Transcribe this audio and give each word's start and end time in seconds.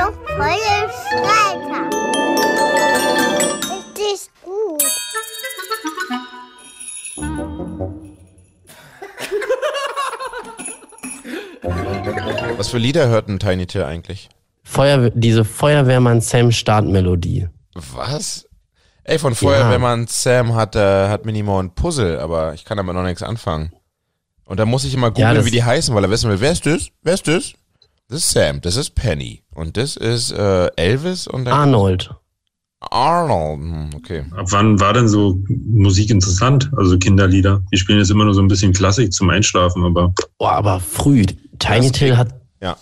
Achtung, 0.00 0.14
volles 0.36 0.94
Freitag. 1.10 1.92
Richtig 3.70 4.30
gut. 4.42 4.82
Was 12.56 12.68
für 12.68 12.78
Lieder 12.78 13.08
hört 13.08 13.28
ein 13.28 13.38
Tiny 13.38 13.66
Till 13.66 13.84
eigentlich? 13.84 14.28
Feuerwehr, 14.62 15.10
diese 15.14 15.44
Feuerwehrmann 15.44 16.20
Sam 16.20 16.52
Startmelodie. 16.52 17.48
Was? 17.74 18.46
Ey, 19.04 19.18
von 19.18 19.34
Feuerwehrmann 19.34 20.06
Sam 20.08 20.54
hat, 20.54 20.76
äh, 20.76 21.08
hat 21.08 21.24
Minimo 21.24 21.58
ein 21.60 21.74
Puzzle, 21.74 22.20
aber 22.20 22.54
ich 22.54 22.64
kann 22.64 22.76
damit 22.76 22.94
noch 22.94 23.02
nichts 23.02 23.22
anfangen. 23.22 23.72
Und 24.44 24.58
da 24.60 24.66
muss 24.66 24.84
ich 24.84 24.94
immer 24.94 25.10
googeln, 25.10 25.34
das- 25.36 25.46
wie 25.46 25.50
die 25.50 25.64
heißen, 25.64 25.94
weil 25.94 26.04
er 26.04 26.10
wissen 26.10 26.30
will, 26.30 26.40
wer 26.40 26.52
ist 26.52 26.66
das? 26.66 26.88
Wer 27.02 27.14
ist 27.14 27.26
das? 27.28 27.52
Das 28.10 28.18
ist 28.24 28.30
Sam, 28.32 28.60
das 28.60 28.76
ist 28.76 28.96
Penny. 28.96 29.42
Und 29.54 29.76
das 29.76 29.96
ist 29.96 30.32
äh, 30.32 30.66
Elvis 30.76 31.26
und 31.28 31.44
dann 31.44 31.54
Arnold. 31.54 32.10
Arnold. 32.80 33.60
Hm, 33.60 33.90
Okay. 33.96 34.24
Ab 34.36 34.46
wann 34.50 34.80
war 34.80 34.92
denn 34.92 35.08
so 35.08 35.38
Musik 35.48 36.10
interessant? 36.10 36.70
Also 36.76 36.98
Kinderlieder. 36.98 37.62
Die 37.72 37.76
spielen 37.76 37.98
jetzt 37.98 38.10
immer 38.10 38.24
nur 38.24 38.34
so 38.34 38.40
ein 38.42 38.48
bisschen 38.48 38.72
Klassik 38.72 39.12
zum 39.12 39.30
Einschlafen, 39.30 39.84
aber 39.84 40.12
Boah, 40.38 40.52
aber 40.52 40.80
früh. 40.80 41.24
Tiny 41.58 41.88
Das 41.88 41.92
Till 41.92 42.16
hat, 42.16 42.34
Ja. 42.60 42.76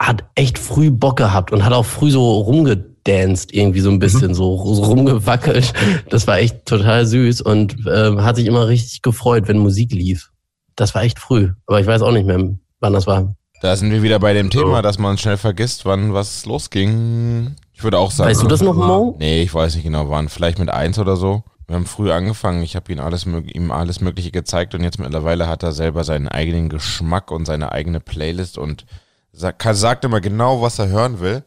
hat 0.00 0.24
echt 0.34 0.58
früh 0.58 0.90
Bock 0.90 1.16
gehabt 1.18 1.52
und 1.52 1.64
hat 1.64 1.72
auch 1.72 1.86
früh 1.86 2.10
so 2.10 2.40
rumgedanced, 2.40 3.52
irgendwie 3.54 3.80
so 3.80 3.90
ein 3.90 3.98
bisschen, 4.00 4.34
so, 4.34 4.74
so 4.74 4.82
rumgewackelt. 4.82 5.72
Das 6.08 6.26
war 6.26 6.38
echt 6.38 6.64
total 6.66 7.06
süß 7.06 7.42
und 7.42 7.76
ähm, 7.92 8.22
hat 8.24 8.34
sich 8.36 8.46
immer 8.46 8.66
richtig 8.66 9.02
gefreut, 9.02 9.44
wenn 9.46 9.58
Musik 9.58 9.92
lief. 9.92 10.30
Das 10.74 10.94
war 10.94 11.02
echt 11.02 11.18
früh. 11.20 11.50
Aber 11.66 11.80
ich 11.80 11.86
weiß 11.86 12.02
auch 12.02 12.12
nicht 12.12 12.26
mehr, 12.26 12.38
wann 12.80 12.92
das 12.92 13.06
war. 13.06 13.36
Da 13.62 13.76
sind 13.76 13.92
wir 13.92 14.02
wieder 14.02 14.18
bei 14.18 14.32
dem 14.32 14.50
Thema, 14.50 14.78
So. 14.78 14.82
dass 14.82 14.98
man 14.98 15.18
schnell 15.18 15.36
vergisst, 15.36 15.84
wann 15.84 16.12
was 16.12 16.46
losging. 16.46 17.54
Ich 17.72 17.84
würde 17.84 17.96
auch 17.96 18.10
sagen. 18.10 18.28
Weißt 18.28 18.42
du 18.42 18.48
das 18.48 18.60
noch, 18.60 18.74
Mo? 18.74 19.14
Nee, 19.20 19.42
ich 19.44 19.54
weiß 19.54 19.76
nicht 19.76 19.84
genau, 19.84 20.10
wann. 20.10 20.28
Vielleicht 20.28 20.58
mit 20.58 20.68
eins 20.68 20.98
oder 20.98 21.14
so. 21.14 21.44
Wir 21.68 21.76
haben 21.76 21.86
früh 21.86 22.10
angefangen. 22.10 22.64
Ich 22.64 22.74
habe 22.74 22.92
ihm 22.92 22.98
alles, 22.98 23.24
ihm 23.24 23.70
alles 23.70 24.00
Mögliche 24.00 24.32
gezeigt 24.32 24.74
und 24.74 24.82
jetzt 24.82 24.98
mittlerweile 24.98 25.46
hat 25.46 25.62
er 25.62 25.70
selber 25.70 26.02
seinen 26.02 26.26
eigenen 26.26 26.70
Geschmack 26.70 27.30
und 27.30 27.44
seine 27.44 27.70
eigene 27.70 28.00
Playlist 28.00 28.58
und 28.58 28.84
sagt, 29.32 29.62
sagt 29.62 30.04
immer 30.04 30.20
genau, 30.20 30.60
was 30.60 30.80
er 30.80 30.88
hören 30.88 31.20
will. 31.20 31.44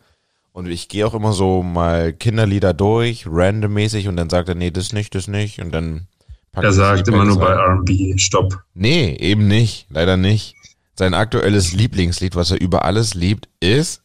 Und 0.53 0.69
ich 0.69 0.87
gehe 0.87 1.05
auch 1.05 1.15
immer 1.15 1.33
so 1.33 1.63
mal 1.63 2.13
Kinderlieder 2.13 2.73
durch, 2.73 3.25
randommäßig 3.29 4.07
und 4.07 4.15
dann 4.15 4.29
sagt 4.29 4.47
er, 4.47 4.55
nee, 4.55 4.71
das 4.71 4.93
nicht, 4.93 5.15
das 5.15 5.27
nicht. 5.27 5.59
Und 5.59 5.73
dann 5.73 6.07
packt 6.53 6.63
er 6.63 6.71
sagt 6.71 7.09
immer 7.09 7.25
nur 7.25 7.37
bei. 7.37 7.49
R&B 7.49 8.17
Stopp. 8.17 8.57
Nee, 8.73 9.17
eben 9.19 9.49
nicht. 9.49 9.87
Leider 9.89 10.15
nicht. 10.15 10.55
Sein 10.97 11.13
aktuelles 11.13 11.73
Lieblingslied, 11.73 12.35
was 12.35 12.51
er 12.51 12.61
über 12.61 12.85
alles 12.85 13.13
liebt, 13.13 13.49
ist 13.59 14.01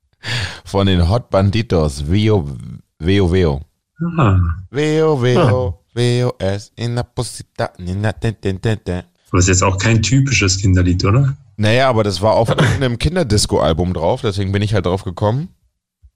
von 0.64 0.86
den 0.86 1.08
Hot 1.08 1.30
Banditos. 1.30 2.10
Veo, 2.10 2.46
Veo, 2.98 3.32
Veo. 3.32 3.60
Ah, 4.18 4.38
Veo, 4.70 5.20
Veo, 5.22 5.80
Veo, 5.94 6.34
es 6.38 6.70
in 6.76 6.94
la 6.94 7.02
posita. 7.02 7.70
nina, 7.78 8.12
ten, 8.12 8.36
ten, 8.40 8.60
ten, 8.60 8.78
ten. 8.84 9.02
aber 9.30 9.38
ist 9.38 9.48
jetzt 9.48 9.62
auch 9.62 9.78
kein 9.78 10.02
typisches 10.02 10.58
Kinderlied, 10.58 11.04
oder? 11.04 11.36
Naja, 11.56 11.88
aber 11.88 12.04
das 12.04 12.20
war 12.20 12.34
auf 12.34 12.50
irgendeinem 12.50 12.98
Kinderdisco-Album 12.98 13.94
drauf, 13.94 14.20
deswegen 14.22 14.52
bin 14.52 14.62
ich 14.62 14.74
halt 14.74 14.86
drauf 14.86 15.02
gekommen. 15.04 15.48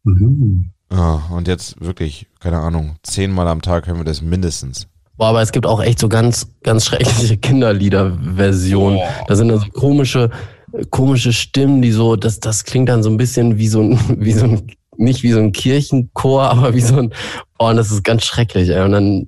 Mhm. 0.05 0.71
Ah, 0.91 1.21
und 1.31 1.49
jetzt 1.49 1.81
wirklich, 1.81 2.27
keine 2.39 2.59
Ahnung, 2.59 2.97
zehnmal 3.03 3.49
am 3.49 3.63
Tag 3.63 3.87
hören 3.87 3.97
wir 3.99 4.05
das 4.05 4.21
mindestens. 4.23 4.87
Boah, 5.17 5.29
aber 5.29 5.43
es 5.43 5.53
gibt 5.53 5.67
auch 5.67 5.83
echt 5.83 5.99
so 5.99 6.09
ganz, 6.09 6.49
ganz 6.63 6.87
schreckliche 6.87 7.37
Kinderlieder-Versionen. 7.37 8.99
Da 9.29 9.37
sind 9.37 9.49
dann 9.49 9.59
so 9.59 9.67
komische, 9.69 10.31
komische 10.91 11.33
Stimmen, 11.33 11.83
die 11.83 11.93
so, 11.93 12.17
das, 12.17 12.41
das 12.41 12.65
klingt 12.65 12.89
dann 12.89 13.03
so 13.03 13.11
ein 13.11 13.19
bisschen 13.19 13.59
wie 13.59 13.69
so 13.69 13.83
ein, 13.83 13.99
wie 14.19 14.33
so 14.33 14.47
ein, 14.47 14.67
nicht 14.97 15.23
wie 15.23 15.33
so 15.33 15.39
ein 15.39 15.53
Kirchenchor, 15.53 16.43
aber 16.51 16.75
wie 16.75 16.81
so 16.81 16.99
ein, 16.99 17.13
oh, 17.59 17.69
und 17.69 17.77
das 17.77 17.91
ist 17.91 18.05
ganz 18.05 18.25
schrecklich, 18.25 18.71
ey. 18.71 18.83
Und 18.83 18.93
dann, 18.93 19.27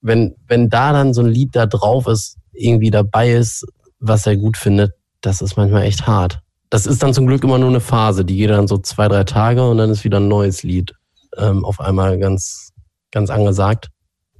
wenn, 0.00 0.34
wenn 0.48 0.68
da 0.68 0.92
dann 0.92 1.14
so 1.14 1.22
ein 1.22 1.28
Lied 1.28 1.50
da 1.54 1.66
drauf 1.66 2.06
ist, 2.06 2.36
irgendwie 2.52 2.90
dabei 2.90 3.32
ist, 3.32 3.64
was 4.00 4.26
er 4.26 4.36
gut 4.36 4.56
findet, 4.56 4.92
das 5.20 5.40
ist 5.40 5.56
manchmal 5.56 5.84
echt 5.84 6.06
hart. 6.06 6.40
Das 6.70 6.86
ist 6.86 7.02
dann 7.02 7.14
zum 7.14 7.26
Glück 7.26 7.44
immer 7.44 7.58
nur 7.58 7.68
eine 7.68 7.80
Phase, 7.80 8.24
die 8.24 8.36
geht 8.36 8.50
dann 8.50 8.66
so 8.66 8.78
zwei, 8.78 9.06
drei 9.06 9.24
Tage 9.24 9.68
und 9.68 9.78
dann 9.78 9.90
ist 9.90 10.04
wieder 10.04 10.18
ein 10.18 10.28
neues 10.28 10.62
Lied 10.62 10.92
ähm, 11.36 11.64
auf 11.64 11.80
einmal 11.80 12.18
ganz, 12.18 12.72
ganz 13.10 13.30
angesagt. 13.30 13.91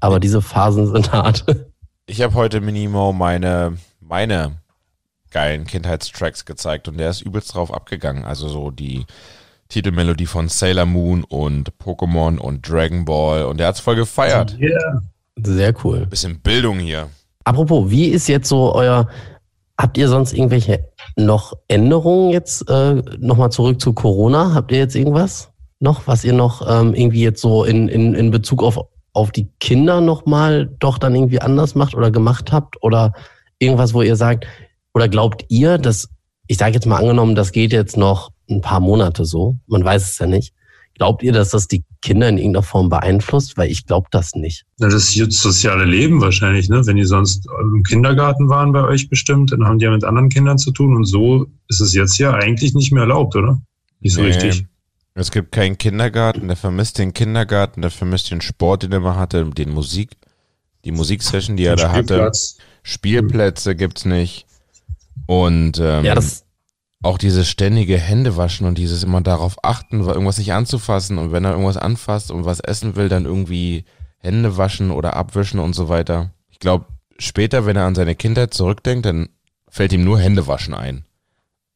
Aber 0.03 0.19
diese 0.19 0.43
Phasen 0.43 0.89
sind 0.93 1.13
hart. 1.13 1.45
Ich 2.07 2.23
habe 2.23 2.35
heute 2.35 2.61
Minimo 2.61 3.13
meine, 3.13 3.79
meine 4.01 4.57
geilen 5.31 5.65
Kindheitstracks 5.65 6.45
gezeigt 6.45 6.89
und 6.89 6.99
der 6.99 7.09
ist 7.09 7.23
übelst 7.23 7.55
drauf 7.55 7.73
abgegangen. 7.73 8.25
Also 8.25 8.49
so 8.49 8.73
die 8.73 9.07
Titelmelodie 9.69 10.27
von 10.27 10.49
Sailor 10.49 10.87
Moon 10.87 11.23
und 11.23 11.71
Pokémon 11.79 12.39
und 12.39 12.69
Dragon 12.69 13.05
Ball 13.05 13.45
und 13.45 13.61
der 13.61 13.69
hat's 13.69 13.79
voll 13.79 13.95
gefeiert. 13.95 14.59
Yeah. 14.59 15.03
Sehr 15.37 15.73
cool. 15.85 16.05
Bisschen 16.07 16.41
Bildung 16.41 16.81
hier. 16.81 17.09
Apropos, 17.45 17.89
wie 17.89 18.09
ist 18.09 18.27
jetzt 18.27 18.49
so 18.49 18.75
euer, 18.75 19.09
habt 19.79 19.97
ihr 19.97 20.09
sonst 20.09 20.33
irgendwelche 20.33 20.85
noch 21.15 21.53
Änderungen 21.69 22.31
jetzt 22.31 22.69
äh, 22.69 22.95
nochmal 23.21 23.53
zurück 23.53 23.81
zu 23.81 23.93
Corona? 23.93 24.53
Habt 24.53 24.73
ihr 24.73 24.79
jetzt 24.79 24.97
irgendwas 24.97 25.53
noch, 25.79 26.09
was 26.09 26.25
ihr 26.25 26.33
noch 26.33 26.69
ähm, 26.69 26.93
irgendwie 26.93 27.23
jetzt 27.23 27.41
so 27.41 27.63
in, 27.63 27.89
in, 27.89 28.15
in 28.15 28.33
Bezug 28.33 28.65
auf, 28.65 28.79
auf 29.13 29.31
die 29.31 29.49
Kinder 29.61 30.01
nochmal 30.01 30.71
doch 30.79 30.99
dann 30.99 31.15
irgendwie 31.15 31.41
anders 31.41 31.75
macht 31.75 31.95
oder 31.95 32.11
gemacht 32.11 32.53
habt? 32.53 32.83
Oder 32.83 33.13
irgendwas, 33.59 33.95
wo 33.95 34.03
ihr 34.03 34.17
sagt, 34.17 34.47
oder 34.95 35.09
glaubt 35.09 35.45
ihr, 35.49 35.79
dass, 35.79 36.09
ich 36.47 36.59
sage 36.59 36.75
jetzt 36.75 36.87
mal 36.87 36.99
angenommen, 36.99 37.35
das 37.35 37.53
geht 37.53 37.73
jetzt 37.73 37.97
noch 37.97 38.31
ein 38.51 38.61
paar 38.61 38.81
Monate 38.81 39.25
so, 39.25 39.57
man 39.67 39.85
weiß 39.85 40.11
es 40.11 40.19
ja 40.19 40.27
nicht. 40.27 40.53
Glaubt 40.95 41.23
ihr, 41.23 41.33
dass 41.33 41.51
das 41.51 41.69
die 41.69 41.85
Kinder 42.03 42.29
in 42.29 42.37
irgendeiner 42.37 42.63
Form 42.63 42.91
beeinflusst? 42.91 43.57
Weil 43.57 43.71
ich 43.71 43.87
glaube 43.87 44.09
das 44.11 44.35
nicht. 44.35 44.65
Na, 44.79 44.89
das 44.89 45.05
ist 45.05 45.15
jetzt 45.15 45.41
soziale 45.41 45.87
Leben 45.87 46.21
wahrscheinlich, 46.21 46.69
ne? 46.69 46.87
Wenn 46.87 46.97
die 46.97 47.05
sonst 47.05 47.47
im 47.61 47.83
Kindergarten 47.83 48.51
waren 48.51 48.73
bei 48.73 48.85
euch 48.85 49.09
bestimmt, 49.09 49.53
dann 49.53 49.65
haben 49.65 49.79
die 49.79 49.87
ja 49.87 49.91
mit 49.91 50.05
anderen 50.05 50.29
Kindern 50.29 50.59
zu 50.59 50.71
tun 50.71 50.95
und 50.95 51.07
so 51.07 51.47
ist 51.69 51.81
es 51.81 51.95
jetzt 51.95 52.19
ja 52.19 52.35
eigentlich 52.35 52.75
nicht 52.75 52.93
mehr 52.93 53.05
erlaubt, 53.05 53.35
oder? 53.37 53.61
Nicht 54.01 54.13
so 54.13 54.21
Nee. 54.21 54.29
richtig. 54.29 54.67
Es 55.15 55.31
gibt 55.31 55.53
keinen 55.53 55.77
Kindergarten, 55.77 56.49
der 56.49 56.57
vermisst 56.57 56.99
den 56.99 57.13
Kindergarten, 57.13 57.83
der 57.83 57.91
vermisst 57.91 58.31
den 58.31 58.41
Sport, 58.41 58.83
den 58.83 58.93
er 58.93 58.99
immer 58.99 59.17
hatte, 59.17 59.45
den 59.45 59.71
Musik, 59.71 60.13
die 60.85 60.93
Musiksession, 60.93 61.57
die 61.57 61.65
er 61.65 61.77
da 61.77 61.93
hatte. 61.93 62.31
Spielplätze 62.83 63.77
gibt's 63.77 64.05
nicht. 64.05 64.47
Und 65.27 65.79
ähm, 65.79 66.05
Ja, 66.05 66.15
das, 66.15 66.45
auch 67.03 67.19
dieses 67.19 67.49
ständige 67.49 67.99
Händewaschen 67.99 68.67
und 68.67 68.79
dieses 68.79 69.03
immer 69.03 69.21
darauf 69.21 69.63
achten, 69.63 70.01
irgendwas 70.01 70.39
nicht 70.39 70.53
anzufassen 70.53 71.19
und 71.19 71.33
wenn 71.33 71.45
er 71.45 71.53
irgendwas 71.53 71.77
anfasst 71.77 72.31
und 72.31 72.45
was 72.45 72.61
essen 72.61 72.97
will, 72.97 73.09
dann 73.09 73.27
irgendwie 73.27 73.85
Hände 74.19 74.57
waschen 74.57 74.91
oder 74.91 75.15
abwischen 75.17 75.59
und 75.59 75.75
so 75.75 75.89
weiter. 75.89 76.31
Ich 76.49 76.61
glaube, 76.61 76.87
später, 77.19 77.67
wenn 77.67 77.77
er 77.77 77.85
an 77.85 77.95
seine 77.95 78.15
Kindheit 78.15 78.55
zurückdenkt, 78.55 79.05
dann 79.05 79.29
fällt 79.69 79.93
ihm 79.93 80.05
nur 80.05 80.19
Händewaschen 80.19 80.75
ein. 80.75 81.05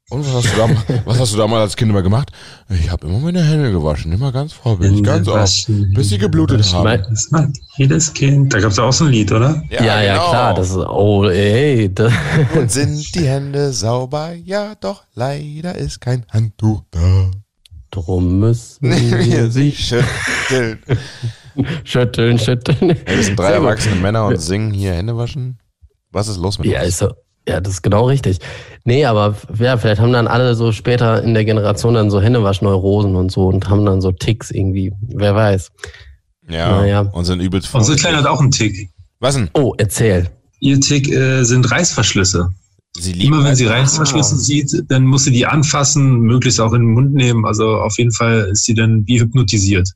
Und 0.09 0.25
was 0.25 0.35
hast 0.35 0.53
du 0.55 0.57
damals, 0.57 0.81
was 1.05 1.19
hast 1.19 1.33
du 1.35 1.37
damals 1.37 1.63
als 1.63 1.77
Kind 1.77 1.91
immer 1.91 2.03
gemacht? 2.03 2.31
Ich 2.71 2.89
habe 2.93 3.09
immer 3.09 3.19
meine 3.19 3.43
Hände 3.43 3.73
gewaschen, 3.73 4.13
immer 4.13 4.31
ganz 4.31 4.53
vorbildlich, 4.53 5.03
ganz 5.03 5.27
oft, 5.27 5.67
bis 5.95 6.11
sie 6.11 6.19
geblutet 6.19 6.61
waschen. 6.61 6.79
haben. 6.79 7.03
Das 7.11 7.29
macht 7.33 7.49
jedes 7.77 8.15
Kind. 8.15 8.55
Da 8.55 8.61
gab 8.61 8.71
es 8.71 8.79
auch 8.79 8.93
so 8.93 9.07
ein 9.07 9.11
Lied, 9.11 9.33
oder? 9.33 9.61
Ja, 9.69 10.01
ja, 10.01 10.13
genau. 10.15 10.29
klar. 10.31 10.55
Das 10.55 10.71
ist, 10.71 10.77
oh, 10.77 11.25
ey, 11.29 11.93
das, 11.93 12.13
Und 12.55 12.71
sind 12.71 13.15
die 13.17 13.27
Hände 13.27 13.73
sauber? 13.73 14.33
Ja, 14.33 14.77
doch, 14.77 15.03
leider 15.17 15.75
ist 15.75 16.01
kein 16.01 16.25
Handtuch 16.31 16.85
da. 16.93 17.31
drum 17.91 18.39
müssen 18.39 18.89
Wir 18.89 19.51
sie 19.51 19.73
schütteln. 19.77 20.79
schütteln, 21.83 22.39
schütteln. 22.39 22.97
Wir 23.07 23.23
sind 23.25 23.37
drei 23.37 23.51
erwachsene 23.55 23.97
Männer 23.97 24.27
und 24.27 24.41
singen 24.41 24.71
hier 24.73 24.93
Hände 24.95 25.17
waschen. 25.17 25.59
Was 26.13 26.29
ist 26.29 26.37
los 26.37 26.61
mit 26.61 26.69
Ja, 26.69 26.79
uns? 26.81 26.91
ist 26.91 26.99
so, 26.99 27.11
ja, 27.49 27.61
das 27.61 27.75
ist 27.75 27.83
genau 27.83 28.07
richtig. 28.07 28.39
Nee, 28.85 29.05
aber 29.05 29.37
ja, 29.59 29.77
vielleicht 29.77 30.01
haben 30.01 30.13
dann 30.13 30.27
alle 30.29 30.55
so 30.55 30.73
später 30.73 31.23
in 31.23 31.35
der 31.35 31.45
Generation 31.45 31.95
dann 31.95 32.11
so 32.11 32.21
Händewaschneurosen 32.21 33.17
und 33.17 33.31
so 33.33 33.47
und 33.49 33.69
haben 33.69 33.85
dann 33.85 34.01
so 34.01 34.13
Ticks 34.13 34.51
irgendwie. 34.51 34.93
Wer 35.09 35.35
weiß. 35.35 35.71
Ja, 36.49 36.81
Naja. 36.81 37.01
und 37.01 37.25
sind 37.25 37.41
übelst 37.41 37.75
Unsere. 37.75 37.97
Kleine 37.99 38.19
hat 38.19 38.27
auch 38.27 38.41
einen 38.41 38.51
Tick. 38.53 38.91
Was 39.21 39.35
denn? 39.35 39.51
Oh, 39.55 39.75
erzähl. 39.79 40.29
Ihr 40.61 40.81
Tick 40.81 41.09
äh, 41.11 41.43
sind 41.45 41.71
Reißverschlüsse. 41.71 42.51
Sie 42.99 43.13
lieben 43.13 43.35
Immer 43.35 43.45
wenn 43.45 43.57
sie 43.57 43.67
Reißverschlüsse 43.67 44.39
sieht, 44.39 44.85
dann 44.89 45.05
muss 45.05 45.25
sie 45.25 45.31
die 45.33 45.45
anfassen, 45.45 46.21
möglichst 46.21 46.61
auch 46.61 46.73
in 46.73 46.81
den 46.83 46.93
Mund 46.95 47.13
nehmen. 47.15 47.45
Also 47.45 47.77
auf 47.79 47.99
jeden 47.99 48.13
Fall 48.13 48.49
ist 48.53 48.65
sie 48.65 48.75
dann 48.75 49.07
wie 49.07 49.21
hypnotisiert 49.21 49.91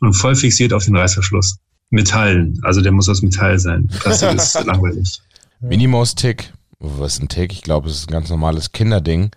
und 0.00 0.12
voll 0.14 0.36
fixiert 0.36 0.72
auf 0.72 0.84
den 0.84 0.96
Reißverschluss. 0.96 1.56
Metallen, 1.90 2.58
also 2.62 2.80
der 2.82 2.92
muss 2.92 3.08
aus 3.08 3.22
Metall 3.22 3.58
sein. 3.58 3.88
Plastik 4.00 4.34
ist 4.34 4.54
langweilig. 4.66 5.20
Minimouse-Tick. 5.60 6.52
Was 6.78 7.14
ist 7.14 7.22
ein 7.22 7.28
Tick? 7.28 7.52
Ich 7.52 7.62
glaube, 7.62 7.88
es 7.88 7.96
ist 7.96 8.08
ein 8.08 8.12
ganz 8.12 8.28
normales 8.28 8.72
Kinderding. 8.72 9.30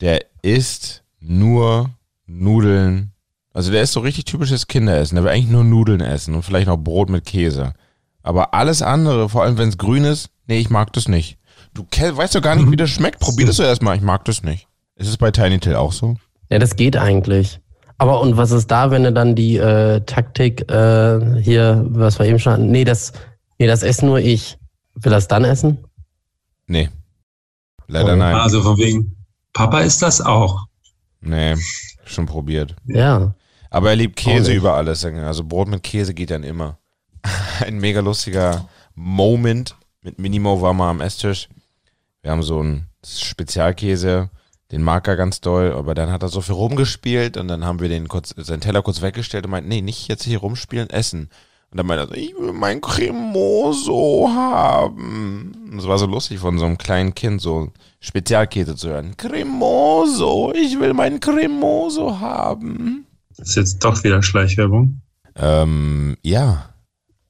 Der 0.00 0.20
isst 0.42 1.02
nur 1.20 1.90
Nudeln. 2.26 3.12
Also 3.52 3.72
der 3.72 3.82
ist 3.82 3.92
so 3.92 4.00
richtig 4.00 4.24
typisches 4.24 4.66
Kinderessen. 4.66 5.16
Der 5.16 5.24
will 5.24 5.30
eigentlich 5.30 5.50
nur 5.50 5.64
Nudeln 5.64 6.00
essen 6.00 6.34
und 6.34 6.42
vielleicht 6.42 6.66
noch 6.66 6.76
Brot 6.76 7.08
mit 7.08 7.24
Käse. 7.24 7.74
Aber 8.22 8.54
alles 8.54 8.82
andere, 8.82 9.28
vor 9.28 9.42
allem 9.42 9.58
wenn 9.58 9.68
es 9.68 9.78
grün 9.78 10.04
ist, 10.04 10.30
nee, 10.46 10.58
ich 10.58 10.70
mag 10.70 10.92
das 10.92 11.08
nicht. 11.08 11.38
Du 11.74 11.84
weißt 11.84 12.34
doch 12.34 12.42
gar 12.42 12.56
nicht, 12.56 12.70
wie 12.70 12.76
das 12.76 12.90
schmeckt. 12.90 13.20
Probier 13.20 13.46
das 13.46 13.56
doch 13.56 13.64
erstmal. 13.64 13.96
Ich 13.96 14.02
mag 14.02 14.24
das 14.24 14.42
nicht. 14.42 14.66
Ist 14.96 15.08
es 15.08 15.16
bei 15.16 15.30
Tiny 15.30 15.58
Till 15.58 15.76
auch 15.76 15.92
so? 15.92 16.16
Ja, 16.50 16.58
das 16.58 16.76
geht 16.76 16.96
eigentlich. 16.96 17.60
Aber 17.98 18.20
und 18.20 18.36
was 18.36 18.50
ist 18.50 18.70
da, 18.70 18.90
wenn 18.90 19.04
du 19.04 19.12
dann 19.12 19.34
die 19.34 19.56
äh, 19.56 20.00
Taktik 20.00 20.70
äh, 20.70 21.40
hier, 21.40 21.84
was 21.88 22.18
wir 22.18 22.26
eben 22.26 22.38
schon 22.38 22.52
hatten, 22.52 22.70
nee, 22.70 22.84
das, 22.84 23.12
nee, 23.58 23.66
das 23.66 23.82
esse 23.82 24.04
nur 24.04 24.18
ich. 24.18 24.58
Will 24.94 25.12
das 25.12 25.28
dann 25.28 25.44
essen? 25.44 25.78
Nee. 26.66 26.90
Leider 27.86 28.14
Oh. 28.14 28.16
nein. 28.16 28.34
Also 28.34 28.62
von 28.62 28.76
wegen, 28.78 29.16
Papa 29.52 29.80
ist 29.80 30.02
das 30.02 30.20
auch. 30.20 30.66
Nee, 31.20 31.56
schon 32.04 32.26
probiert. 32.26 32.74
Ja. 32.84 33.34
Aber 33.70 33.90
er 33.90 33.96
liebt 33.96 34.16
Käse 34.16 34.52
über 34.52 34.74
alles. 34.74 35.04
Also 35.04 35.44
Brot 35.44 35.68
mit 35.68 35.82
Käse 35.82 36.14
geht 36.14 36.30
dann 36.30 36.44
immer. 36.44 36.78
Ein 37.60 37.78
mega 37.78 38.00
lustiger 38.00 38.68
Moment 38.94 39.76
mit 40.02 40.18
Minimo 40.18 40.62
war 40.62 40.72
mal 40.72 40.90
am 40.90 41.00
Esstisch. 41.00 41.48
Wir 42.22 42.30
haben 42.30 42.42
so 42.42 42.60
einen 42.60 42.88
Spezialkäse, 43.04 44.30
den 44.72 44.82
mag 44.82 45.06
er 45.06 45.16
ganz 45.16 45.40
doll, 45.40 45.72
aber 45.72 45.94
dann 45.94 46.10
hat 46.10 46.22
er 46.22 46.28
so 46.28 46.40
viel 46.40 46.54
rumgespielt 46.54 47.36
und 47.36 47.48
dann 47.48 47.64
haben 47.64 47.80
wir 47.80 47.88
den 47.88 48.08
kurz, 48.08 48.34
seinen 48.36 48.60
Teller 48.60 48.82
kurz 48.82 49.02
weggestellt 49.02 49.44
und 49.44 49.50
meint, 49.52 49.68
nee, 49.68 49.80
nicht 49.80 50.08
jetzt 50.08 50.24
hier 50.24 50.38
rumspielen, 50.38 50.90
essen. 50.90 51.28
Und 51.76 51.80
dann 51.80 51.88
meint 51.88 52.00
er 52.00 52.06
so, 52.06 52.14
ich 52.14 52.34
will 52.34 52.54
mein 52.54 52.80
Cremoso 52.80 54.30
haben. 54.34 55.68
Und 55.70 55.78
es 55.78 55.86
war 55.86 55.98
so 55.98 56.06
lustig 56.06 56.38
von 56.38 56.58
so 56.58 56.64
einem 56.64 56.78
kleinen 56.78 57.14
Kind, 57.14 57.42
so 57.42 57.70
Spezialkäse 58.00 58.74
zu 58.76 58.88
hören. 58.88 59.14
Cremoso, 59.18 60.54
ich 60.54 60.80
will 60.80 60.94
mein 60.94 61.20
Cremoso 61.20 62.18
haben. 62.18 63.04
Das 63.36 63.50
ist 63.50 63.56
jetzt 63.56 63.84
doch 63.84 64.02
wieder 64.04 64.22
Schleichwerbung. 64.22 65.02
Ähm, 65.34 66.16
ja. 66.22 66.70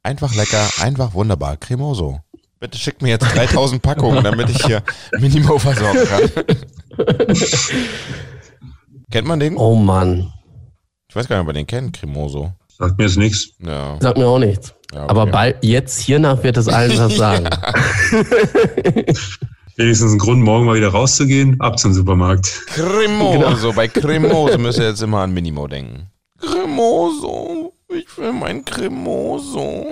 Einfach 0.04 0.32
lecker, 0.36 0.64
einfach 0.80 1.12
wunderbar. 1.14 1.56
Cremoso. 1.56 2.20
Bitte 2.60 2.78
schickt 2.78 3.02
mir 3.02 3.08
jetzt 3.08 3.24
3000 3.34 3.82
Packungen, 3.82 4.22
damit 4.22 4.48
ich 4.48 4.64
hier 4.64 4.84
Minimo 5.18 5.58
versorgen 5.58 6.06
kann. 6.06 6.30
Kennt 9.10 9.26
man 9.26 9.40
den? 9.40 9.56
Oh 9.56 9.74
Mann. 9.74 10.32
Ich 11.08 11.16
weiß 11.16 11.26
gar 11.26 11.34
nicht, 11.34 11.40
ob 11.40 11.46
man 11.46 11.56
den 11.56 11.66
kennt, 11.66 11.98
Cremoso. 11.98 12.52
Sagt 12.78 12.98
mir 12.98 13.04
jetzt 13.04 13.16
nichts. 13.16 13.50
Ja. 13.64 13.96
Sagt 14.00 14.18
mir 14.18 14.26
auch 14.26 14.38
nichts. 14.38 14.74
ja 14.92 15.02
okay. 15.02 15.10
Aber 15.10 15.26
bald, 15.26 15.56
jetzt 15.62 16.00
hiernach 16.00 16.42
wird 16.42 16.56
es 16.56 16.68
allen 16.68 16.96
was 16.98 17.16
sagen. 17.16 17.44
Wenigstens 19.76 20.12
ein 20.12 20.18
Grund, 20.18 20.42
morgen 20.42 20.66
mal 20.66 20.76
wieder 20.76 20.88
rauszugehen, 20.88 21.60
ab 21.60 21.78
zum 21.78 21.92
Supermarkt. 21.92 22.62
Cremoso. 22.66 23.72
Bei 23.74 23.88
Cremoso 23.88 24.58
müsst 24.58 24.78
ihr 24.78 24.88
jetzt 24.88 25.02
immer 25.02 25.20
an 25.20 25.34
Minimo 25.34 25.66
denken. 25.68 26.10
Cremoso. 26.40 27.72
Ich 27.90 28.16
will 28.18 28.32
mein 28.32 28.64
Cremoso. 28.64 29.86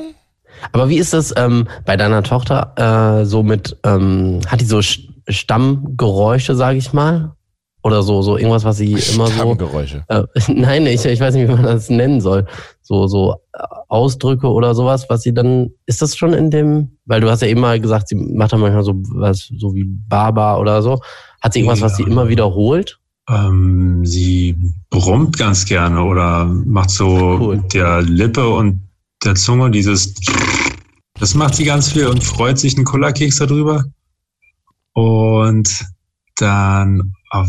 Aber 0.73 0.89
wie 0.89 0.99
ist 0.99 1.13
das 1.13 1.35
ähm, 1.37 1.69
bei 1.85 1.97
deiner 1.97 2.23
Tochter 2.23 3.21
äh, 3.21 3.27
so 3.27 3.43
mit, 3.43 3.77
ähm, 3.85 4.41
hat 4.47 4.61
die 4.61 4.65
so 4.65 4.79
Sch- 4.79 5.09
Stammgeräusche, 5.29 6.55
sage 6.55 6.79
ich 6.79 6.93
mal? 6.93 7.33
Oder 7.85 8.03
so, 8.03 8.23
so 8.23 8.39
irgendwas, 8.39 8.65
was 8.65 8.79
sie 8.79 8.93
immer 9.15 9.27
so. 9.27 9.57
Äh, 10.09 10.23
nein, 10.49 10.87
ich, 10.87 11.05
ich 11.05 11.21
weiß 11.21 11.35
nicht, 11.35 11.47
wie 11.49 11.53
man 11.53 11.65
das 11.65 11.91
nennen 11.91 12.21
soll. 12.23 12.47
So, 12.81 13.07
so 13.07 13.35
äh, 13.53 13.63
Ausdrücke 13.89 14.47
oder 14.49 14.75
sowas, 14.75 15.05
was 15.11 15.21
sie 15.23 15.35
dann, 15.35 15.71
ist 15.85 16.01
das 16.01 16.17
schon 16.17 16.33
in 16.33 16.51
dem, 16.51 16.97
weil 17.05 17.21
du 17.21 17.31
hast 17.31 17.43
ja 17.43 17.49
eben 17.49 17.61
mal 17.61 17.79
gesagt, 17.79 18.09
sie 18.09 18.15
macht 18.15 18.53
dann 18.55 18.61
manchmal 18.61 18.85
so 18.85 18.95
was, 19.13 19.51
so 19.59 19.75
wie 19.75 19.85
Baba 19.85 20.57
oder 20.57 20.81
so. 20.83 20.99
Hat 21.43 21.53
sie 21.53 21.61
irgendwas, 21.61 21.83
was 21.83 21.97
sie 21.97 22.05
Ja. 22.05 22.09
immer 22.09 22.27
wiederholt? 22.29 22.99
Ähm, 23.29 24.05
sie 24.05 24.57
brummt 24.89 25.37
ganz 25.39 25.67
gerne 25.67 26.03
oder 26.03 26.47
macht 26.47 26.89
so 26.91 27.39
Cool. 27.41 27.63
der 27.73 28.01
Lippe 28.01 28.49
und 28.49 28.81
der 29.25 29.35
Zunge 29.35 29.71
dieses. 29.71 30.15
Das 31.21 31.35
macht 31.35 31.55
sie 31.55 31.65
ganz 31.65 31.93
viel 31.93 32.07
und 32.07 32.25
freut 32.25 32.59
sich 32.59 32.77
einen 32.77 32.85
Cola-Keks 32.87 33.37
darüber. 33.39 33.85
Und 34.95 35.85
dann 36.37 37.13
auf, 37.31 37.49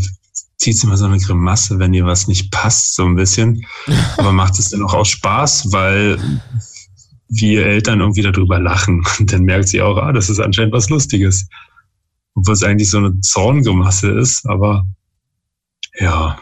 zieht 0.58 0.78
sie 0.78 0.86
mal 0.86 0.96
so 0.96 1.04
eine 1.06 1.18
Grimasse, 1.18 1.78
wenn 1.78 1.94
ihr 1.94 2.06
was 2.06 2.28
nicht 2.28 2.50
passt, 2.50 2.94
so 2.94 3.04
ein 3.04 3.16
bisschen. 3.16 3.64
Aber 4.16 4.32
macht 4.32 4.58
es 4.58 4.70
dann 4.70 4.82
auch 4.82 4.94
aus 4.94 5.08
Spaß, 5.08 5.72
weil 5.72 6.18
wir 7.28 7.66
Eltern 7.66 8.00
irgendwie 8.00 8.22
darüber 8.22 8.58
lachen. 8.58 9.04
Und 9.18 9.32
dann 9.32 9.42
merkt 9.42 9.68
sie 9.68 9.82
auch, 9.82 9.96
ah, 9.96 10.12
das 10.12 10.30
ist 10.30 10.40
anscheinend 10.40 10.72
was 10.72 10.88
Lustiges. 10.88 11.48
Obwohl 12.34 12.54
es 12.54 12.62
eigentlich 12.62 12.90
so 12.90 12.98
eine 12.98 13.18
Zorngrimasse 13.20 14.10
ist, 14.10 14.46
aber 14.46 14.86
ja, 15.98 16.38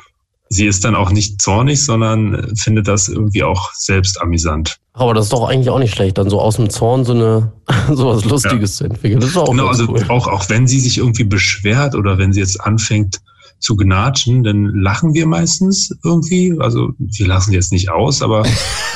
sie 0.49 0.67
ist 0.67 0.85
dann 0.85 0.95
auch 0.95 1.11
nicht 1.11 1.41
zornig, 1.41 1.85
sondern 1.85 2.55
findet 2.57 2.89
das 2.89 3.09
irgendwie 3.09 3.45
auch 3.45 3.73
selbst 3.75 4.21
amüsant. 4.21 4.79
Aber 4.93 5.15
das 5.15 5.27
ist 5.27 5.33
doch 5.33 5.49
eigentlich 5.49 5.71
auch 5.71 5.79
nicht 5.79 5.95
schlecht, 5.95 6.19
dann 6.19 6.31
so 6.31 6.41
aus 6.41 6.57
dem 6.57 6.71
Zorn 6.71 7.05
so 7.05 7.13
eine 7.13 7.53
so 7.93 8.09
was 8.09 8.25
Lustiges 8.25 8.77
zu 8.77 8.85
entwickeln. 8.85 9.21
Das 9.21 9.31
ist 9.31 9.37
auch 9.37 9.51
Genau, 9.51 9.69
also 9.69 9.89
cool. 9.89 10.05
auch, 10.09 10.27
auch 10.27 10.49
wenn 10.49 10.67
sie 10.67 10.81
sich 10.81 10.99
irgendwie 10.99 11.25
beschwert 11.25 11.95
oder 11.95 12.19
wenn 12.19 12.33
sie 12.33 12.41
jetzt 12.41 12.61
anfängt 12.61 13.21
zu 13.59 13.77
gnatschen, 13.77 14.45
dann 14.45 14.67
lachen 14.75 15.15
wir 15.15 15.27
meistens 15.27 15.95
irgendwie. 16.05 16.55
Also 16.59 16.93
wir 16.99 17.27
lachen 17.27 17.51
sie 17.51 17.57
jetzt 17.57 17.73
nicht 17.73 17.91
aus, 17.91 18.23
aber 18.23 18.45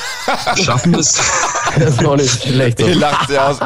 schaffen 0.55 0.93
es. 0.95 1.19
Das 1.77 1.95
ist 1.95 2.05
auch 2.05 2.15
nicht 2.15 2.43
schlecht. 2.43 2.79
So. 2.79 2.87
Ihr 2.87 2.95
lacht 2.95 3.29
sie 3.29 3.37
aus. 3.37 3.59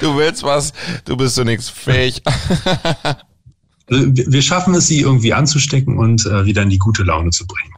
Du 0.00 0.16
willst 0.16 0.42
was, 0.42 0.72
du 1.04 1.16
bist 1.16 1.34
zu 1.34 1.44
nichts 1.44 1.68
fähig. 1.68 2.22
Also 3.90 4.16
wir 4.16 4.32
wir 4.32 4.42
schaffen 4.42 4.74
es, 4.74 4.86
sie 4.86 5.00
irgendwie 5.00 5.32
anzustecken 5.32 5.98
und 5.98 6.24
äh, 6.26 6.44
wieder 6.44 6.62
in 6.62 6.70
die 6.70 6.78
gute 6.78 7.02
Laune 7.02 7.30
zu 7.30 7.46
bringen. 7.46 7.72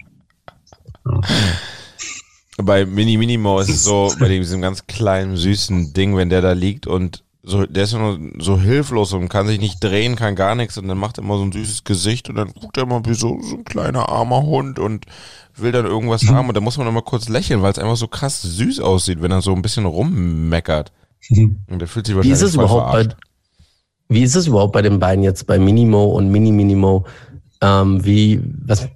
Bei 2.56 2.86
Mini 2.86 3.16
Minimo 3.16 3.58
ist 3.58 3.68
es 3.68 3.84
so, 3.84 4.14
bei 4.18 4.28
diesem 4.28 4.60
ganz 4.60 4.86
kleinen, 4.86 5.36
süßen 5.36 5.92
Ding, 5.92 6.16
wenn 6.16 6.28
der 6.28 6.40
da 6.40 6.52
liegt 6.52 6.86
und 6.86 7.23
so, 7.46 7.66
der 7.66 7.84
ist 7.84 7.92
nur 7.92 8.18
so 8.38 8.58
hilflos 8.58 9.12
und 9.12 9.28
kann 9.28 9.46
sich 9.46 9.60
nicht 9.60 9.82
drehen, 9.82 10.16
kann 10.16 10.34
gar 10.34 10.54
nichts 10.54 10.78
und 10.78 10.88
dann 10.88 10.98
macht 10.98 11.18
er 11.18 11.24
immer 11.24 11.36
so 11.36 11.44
ein 11.44 11.52
süßes 11.52 11.84
Gesicht 11.84 12.28
und 12.28 12.36
dann 12.36 12.52
guckt 12.52 12.76
er 12.76 12.84
immer 12.84 13.04
wie 13.04 13.14
so, 13.14 13.38
so 13.42 13.56
ein 13.56 13.64
kleiner 13.64 14.08
armer 14.08 14.42
Hund 14.42 14.78
und 14.78 15.04
will 15.56 15.70
dann 15.72 15.84
irgendwas 15.86 16.22
Mhm. 16.22 16.30
haben 16.30 16.48
und 16.48 16.56
da 16.56 16.60
muss 16.60 16.78
man 16.78 16.86
immer 16.86 17.02
kurz 17.02 17.28
lächeln, 17.28 17.62
weil 17.62 17.72
es 17.72 17.78
einfach 17.78 17.96
so 17.96 18.08
krass 18.08 18.42
süß 18.42 18.80
aussieht, 18.80 19.20
wenn 19.22 19.30
er 19.30 19.42
so 19.42 19.52
ein 19.54 19.62
bisschen 19.62 19.84
rummeckert. 19.84 20.92
Und 21.30 21.78
der 21.78 21.86
fühlt 21.88 22.06
sich 22.06 22.14
Wie 22.14 22.18
wahrscheinlich 22.18 22.42
ist 22.42 22.48
es 22.48 22.54
überhaupt 22.54 22.92
bei, 22.92 23.08
wie 24.08 24.22
ist 24.22 24.34
es 24.36 24.46
überhaupt 24.46 24.72
bei 24.72 24.82
den 24.82 24.98
beiden 24.98 25.24
jetzt 25.24 25.46
bei 25.46 25.58
Minimo 25.58 26.04
und 26.04 26.30
Mini 26.30 26.52
Minimo? 26.52 27.06
Ähm, 27.60 28.04
wie, 28.04 28.40
was 28.66 28.88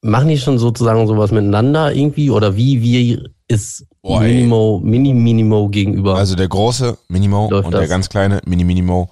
machen 0.00 0.28
die 0.28 0.38
schon 0.38 0.58
sozusagen 0.58 1.06
sowas 1.06 1.32
miteinander 1.32 1.92
irgendwie? 1.92 2.30
Oder 2.30 2.56
wie, 2.56 2.82
wie 2.82 3.28
ist 3.48 3.86
Boah, 4.02 4.22
ey. 4.22 4.34
Minimo, 4.34 4.80
Mini 4.82 5.14
Minimo 5.14 5.68
gegenüber? 5.68 6.16
Also 6.16 6.34
der 6.34 6.48
große 6.48 6.98
Minimo 7.08 7.48
Läuft 7.50 7.66
und 7.66 7.72
der 7.72 7.82
das? 7.82 7.90
ganz 7.90 8.08
kleine 8.08 8.40
Mini 8.44 8.64
Minimo. 8.64 9.08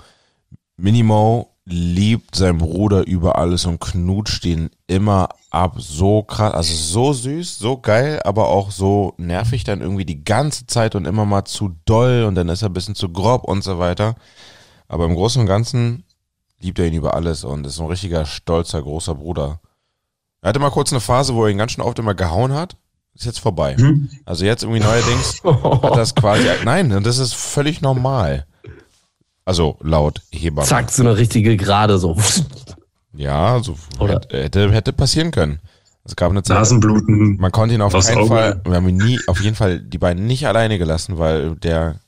Minimo 0.76 1.48
liebt 1.64 2.34
seinen 2.34 2.58
Bruder 2.58 3.06
über 3.06 3.38
alles 3.38 3.66
und 3.66 3.80
knutscht 3.80 4.44
ihn 4.44 4.70
immer 4.88 5.28
ab. 5.50 5.76
So 5.78 6.22
krass, 6.22 6.54
also 6.54 6.74
so 6.74 7.12
süß, 7.12 7.58
so 7.58 7.78
geil, 7.78 8.20
aber 8.24 8.48
auch 8.48 8.72
so 8.72 9.14
nervig 9.16 9.62
dann 9.62 9.80
irgendwie 9.80 10.04
die 10.04 10.24
ganze 10.24 10.66
Zeit 10.66 10.96
und 10.96 11.06
immer 11.06 11.24
mal 11.24 11.44
zu 11.44 11.76
doll 11.84 12.24
und 12.26 12.34
dann 12.34 12.48
ist 12.48 12.62
er 12.62 12.70
ein 12.70 12.72
bisschen 12.72 12.96
zu 12.96 13.10
grob 13.10 13.44
und 13.44 13.62
so 13.62 13.78
weiter. 13.78 14.16
Aber 14.88 15.04
im 15.04 15.14
Großen 15.14 15.40
und 15.40 15.46
Ganzen 15.46 16.04
liebt 16.58 16.80
er 16.80 16.86
ihn 16.86 16.94
über 16.94 17.14
alles 17.14 17.44
und 17.44 17.64
ist 17.66 17.76
so 17.76 17.84
ein 17.84 17.90
richtiger 17.90 18.26
stolzer 18.26 18.82
großer 18.82 19.14
Bruder. 19.14 19.60
Er 20.42 20.48
hatte 20.48 20.58
mal 20.58 20.70
kurz 20.70 20.92
eine 20.92 21.00
Phase, 21.00 21.34
wo 21.34 21.44
er 21.44 21.50
ihn 21.50 21.58
ganz 21.58 21.72
schön 21.72 21.84
oft 21.84 21.98
immer 21.98 22.14
gehauen 22.14 22.52
hat. 22.52 22.76
Ist 23.14 23.26
jetzt 23.26 23.40
vorbei. 23.40 23.76
Hm? 23.76 24.08
Also 24.24 24.44
jetzt 24.44 24.62
irgendwie 24.62 24.80
neuerdings 24.80 25.42
hat 25.44 25.96
das 25.96 26.14
quasi. 26.14 26.44
Nein, 26.64 26.92
und 26.92 27.04
das 27.04 27.18
ist 27.18 27.34
völlig 27.34 27.80
normal. 27.82 28.46
Also 29.44 29.78
laut 29.82 30.22
Hebamme. 30.32 30.66
Zack, 30.66 30.90
so 30.90 31.02
eine 31.02 31.16
richtige 31.16 31.56
Gerade 31.56 31.98
so. 31.98 32.16
Ja, 33.12 33.60
so 33.62 33.76
Oder- 33.98 34.20
hätte, 34.30 34.70
hätte, 34.72 34.92
passieren 34.92 35.32
können. 35.32 35.58
Es 36.04 36.16
gab 36.16 36.30
eine 36.30 36.42
Zeit, 36.42 36.56
Nasenbluten. 36.56 37.36
man 37.36 37.52
konnte 37.52 37.74
ihn 37.74 37.82
auf 37.82 37.92
keinen 37.92 38.18
Auge. 38.18 38.28
Fall, 38.28 38.60
wir 38.64 38.74
haben 38.74 38.88
ihn 38.88 38.96
nie, 38.96 39.18
auf 39.26 39.40
jeden 39.40 39.54
Fall 39.56 39.80
die 39.80 39.98
beiden 39.98 40.26
nicht 40.26 40.46
alleine 40.46 40.78
gelassen, 40.78 41.18
weil 41.18 41.56
der 41.56 42.00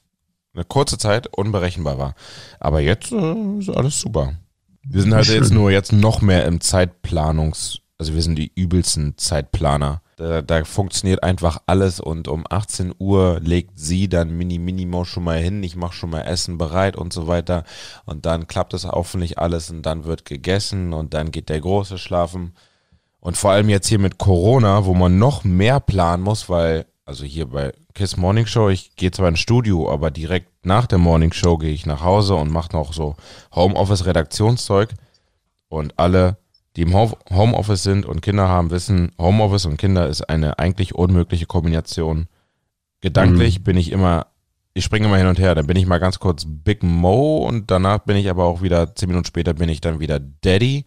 eine 0.54 0.64
kurze 0.64 0.98
Zeit 0.98 1.26
unberechenbar 1.26 1.98
war. 1.98 2.14
Aber 2.58 2.80
jetzt 2.80 3.12
äh, 3.12 3.58
ist 3.58 3.68
alles 3.70 4.00
super. 4.00 4.34
Wir 4.84 5.02
sind 5.02 5.14
halt 5.14 5.26
Schön. 5.26 5.36
jetzt 5.36 5.52
nur 5.52 5.70
jetzt 5.70 5.92
noch 5.92 6.22
mehr 6.22 6.46
im 6.46 6.60
Zeitplanungs, 6.60 7.78
also 7.98 8.14
wir 8.14 8.22
sind 8.22 8.36
die 8.36 8.50
übelsten 8.54 9.16
Zeitplaner. 9.18 10.00
Da, 10.22 10.40
da 10.40 10.62
funktioniert 10.62 11.24
einfach 11.24 11.62
alles 11.66 11.98
und 11.98 12.28
um 12.28 12.44
18 12.48 12.94
Uhr 12.96 13.40
legt 13.40 13.76
sie 13.76 14.08
dann 14.08 14.30
Mini 14.30 14.60
Minimo 14.60 15.04
schon 15.04 15.24
mal 15.24 15.38
hin, 15.38 15.64
ich 15.64 15.74
mache 15.74 15.94
schon 15.94 16.10
mal 16.10 16.20
Essen 16.20 16.58
bereit 16.58 16.94
und 16.94 17.12
so 17.12 17.26
weiter 17.26 17.64
und 18.04 18.24
dann 18.24 18.46
klappt 18.46 18.72
es 18.72 18.84
hoffentlich 18.84 19.40
alles 19.40 19.68
und 19.70 19.82
dann 19.82 20.04
wird 20.04 20.24
gegessen 20.24 20.92
und 20.92 21.12
dann 21.12 21.32
geht 21.32 21.48
der 21.48 21.60
Große 21.60 21.98
schlafen. 21.98 22.54
Und 23.18 23.36
vor 23.36 23.50
allem 23.50 23.68
jetzt 23.68 23.88
hier 23.88 23.98
mit 23.98 24.18
Corona, 24.18 24.84
wo 24.84 24.94
man 24.94 25.18
noch 25.18 25.42
mehr 25.42 25.80
planen 25.80 26.22
muss, 26.22 26.48
weil, 26.48 26.86
also 27.04 27.24
hier 27.24 27.46
bei 27.46 27.72
Kiss 27.92 28.16
Morning 28.16 28.46
Show, 28.46 28.68
ich 28.68 28.94
gehe 28.94 29.10
zwar 29.10 29.28
ins 29.28 29.40
Studio, 29.40 29.90
aber 29.90 30.12
direkt 30.12 30.64
nach 30.64 30.86
der 30.86 30.98
Morning 30.98 31.32
Show 31.32 31.58
gehe 31.58 31.72
ich 31.72 31.84
nach 31.84 32.04
Hause 32.04 32.36
und 32.36 32.52
mache 32.52 32.76
noch 32.76 32.92
so 32.92 33.16
Homeoffice-Redaktionszeug. 33.56 34.90
Und 35.68 35.98
alle, 35.98 36.36
die 36.76 36.82
im 36.82 36.94
Home- 36.94 37.16
Homeoffice 37.30 37.82
sind 37.82 38.06
und 38.06 38.22
Kinder 38.22 38.48
haben, 38.48 38.70
wissen, 38.70 39.12
Homeoffice 39.18 39.66
und 39.66 39.76
Kinder 39.76 40.08
ist 40.08 40.22
eine 40.28 40.58
eigentlich 40.58 40.94
unmögliche 40.94 41.46
Kombination. 41.46 42.28
Gedanklich 43.00 43.62
bin 43.64 43.76
ich 43.76 43.90
immer, 43.90 44.26
ich 44.74 44.84
springe 44.84 45.06
immer 45.06 45.18
hin 45.18 45.26
und 45.26 45.38
her. 45.38 45.54
Dann 45.54 45.66
bin 45.66 45.76
ich 45.76 45.86
mal 45.86 45.98
ganz 45.98 46.18
kurz 46.18 46.46
Big 46.46 46.82
Mo 46.82 47.38
und 47.38 47.70
danach 47.70 47.98
bin 47.98 48.16
ich 48.16 48.30
aber 48.30 48.44
auch 48.44 48.62
wieder, 48.62 48.94
zehn 48.94 49.08
Minuten 49.08 49.26
später 49.26 49.54
bin 49.54 49.68
ich 49.68 49.80
dann 49.80 50.00
wieder 50.00 50.18
Daddy. 50.20 50.84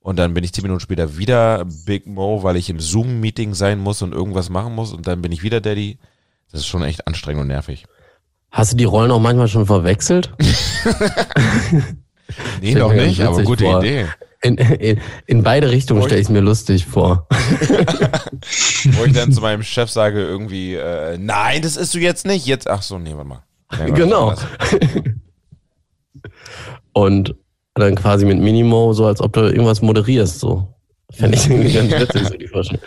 Und 0.00 0.18
dann 0.20 0.34
bin 0.34 0.44
ich 0.44 0.52
zehn 0.52 0.62
Minuten 0.62 0.80
später 0.80 1.18
wieder 1.18 1.64
Big 1.84 2.06
Mo, 2.06 2.42
weil 2.44 2.56
ich 2.56 2.70
im 2.70 2.78
Zoom-Meeting 2.78 3.54
sein 3.54 3.80
muss 3.80 4.02
und 4.02 4.12
irgendwas 4.14 4.48
machen 4.50 4.74
muss. 4.74 4.92
Und 4.92 5.06
dann 5.08 5.20
bin 5.20 5.32
ich 5.32 5.42
wieder 5.42 5.60
Daddy. 5.60 5.98
Das 6.52 6.60
ist 6.60 6.68
schon 6.68 6.84
echt 6.84 7.06
anstrengend 7.08 7.42
und 7.42 7.48
nervig. 7.48 7.86
Hast 8.52 8.72
du 8.72 8.76
die 8.76 8.84
Rollen 8.84 9.10
auch 9.10 9.18
manchmal 9.20 9.48
schon 9.48 9.66
verwechselt? 9.66 10.32
Nee, 12.60 12.74
noch 12.74 12.88
ganz 12.90 13.02
nicht, 13.02 13.20
aber 13.22 13.42
gute 13.44 13.64
vor. 13.64 13.78
Idee. 13.82 14.06
In, 14.42 14.56
in, 14.56 15.00
in 15.26 15.42
beide 15.42 15.70
Richtungen 15.70 16.02
stelle 16.02 16.20
ich 16.20 16.26
es 16.26 16.30
mir 16.30 16.40
lustig 16.40 16.86
vor. 16.86 17.26
Wo 18.92 19.04
ich 19.04 19.12
dann 19.12 19.32
zu 19.32 19.40
meinem 19.40 19.62
Chef 19.62 19.90
sage, 19.90 20.20
irgendwie, 20.20 20.74
äh, 20.74 21.16
nein, 21.18 21.62
das 21.62 21.76
isst 21.76 21.94
du 21.94 21.98
jetzt 21.98 22.26
nicht. 22.26 22.46
Jetzt, 22.46 22.68
ach 22.68 22.82
so, 22.82 22.98
nee, 22.98 23.14
warte 23.14 23.28
mal. 23.28 23.42
Ja, 23.78 23.86
Genau. 23.86 24.34
Und 26.92 27.34
dann 27.74 27.94
quasi 27.94 28.24
mit 28.24 28.38
Minimo, 28.38 28.92
so 28.92 29.06
als 29.06 29.20
ob 29.20 29.32
du 29.32 29.40
irgendwas 29.40 29.82
moderierst, 29.82 30.40
so. 30.40 30.72
Fände 31.10 31.36
ich 31.36 31.48
irgendwie 31.48 31.72
ganz 31.72 31.92
witzig, 32.00 32.26
so 32.28 32.34
die 32.36 32.48
Vorstellung. 32.48 32.82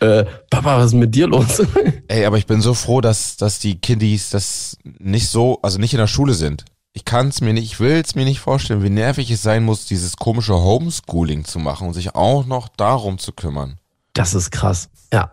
Äh, 0.00 0.24
Papa, 0.50 0.78
was 0.78 0.86
ist 0.86 0.94
mit 0.94 1.14
dir 1.14 1.26
los? 1.26 1.62
Ey, 2.08 2.24
aber 2.24 2.38
ich 2.38 2.46
bin 2.46 2.60
so 2.60 2.74
froh, 2.74 3.00
dass, 3.00 3.36
dass 3.36 3.58
die 3.58 3.80
Kiddies 3.80 4.30
das 4.30 4.78
nicht 4.84 5.28
so, 5.28 5.58
also 5.62 5.78
nicht 5.78 5.92
in 5.92 5.98
der 5.98 6.06
Schule 6.06 6.34
sind. 6.34 6.64
Ich 6.98 7.04
kann 7.04 7.28
es 7.28 7.40
mir 7.40 7.52
nicht, 7.52 7.62
ich 7.62 7.78
will 7.78 8.02
es 8.04 8.16
mir 8.16 8.24
nicht 8.24 8.40
vorstellen, 8.40 8.82
wie 8.82 8.90
nervig 8.90 9.30
es 9.30 9.40
sein 9.40 9.62
muss, 9.62 9.84
dieses 9.86 10.16
komische 10.16 10.54
Homeschooling 10.54 11.44
zu 11.44 11.60
machen 11.60 11.86
und 11.86 11.94
sich 11.94 12.16
auch 12.16 12.44
noch 12.44 12.66
darum 12.76 13.18
zu 13.20 13.30
kümmern. 13.30 13.78
Das 14.14 14.34
ist 14.34 14.50
krass. 14.50 14.88
Ja. 15.12 15.32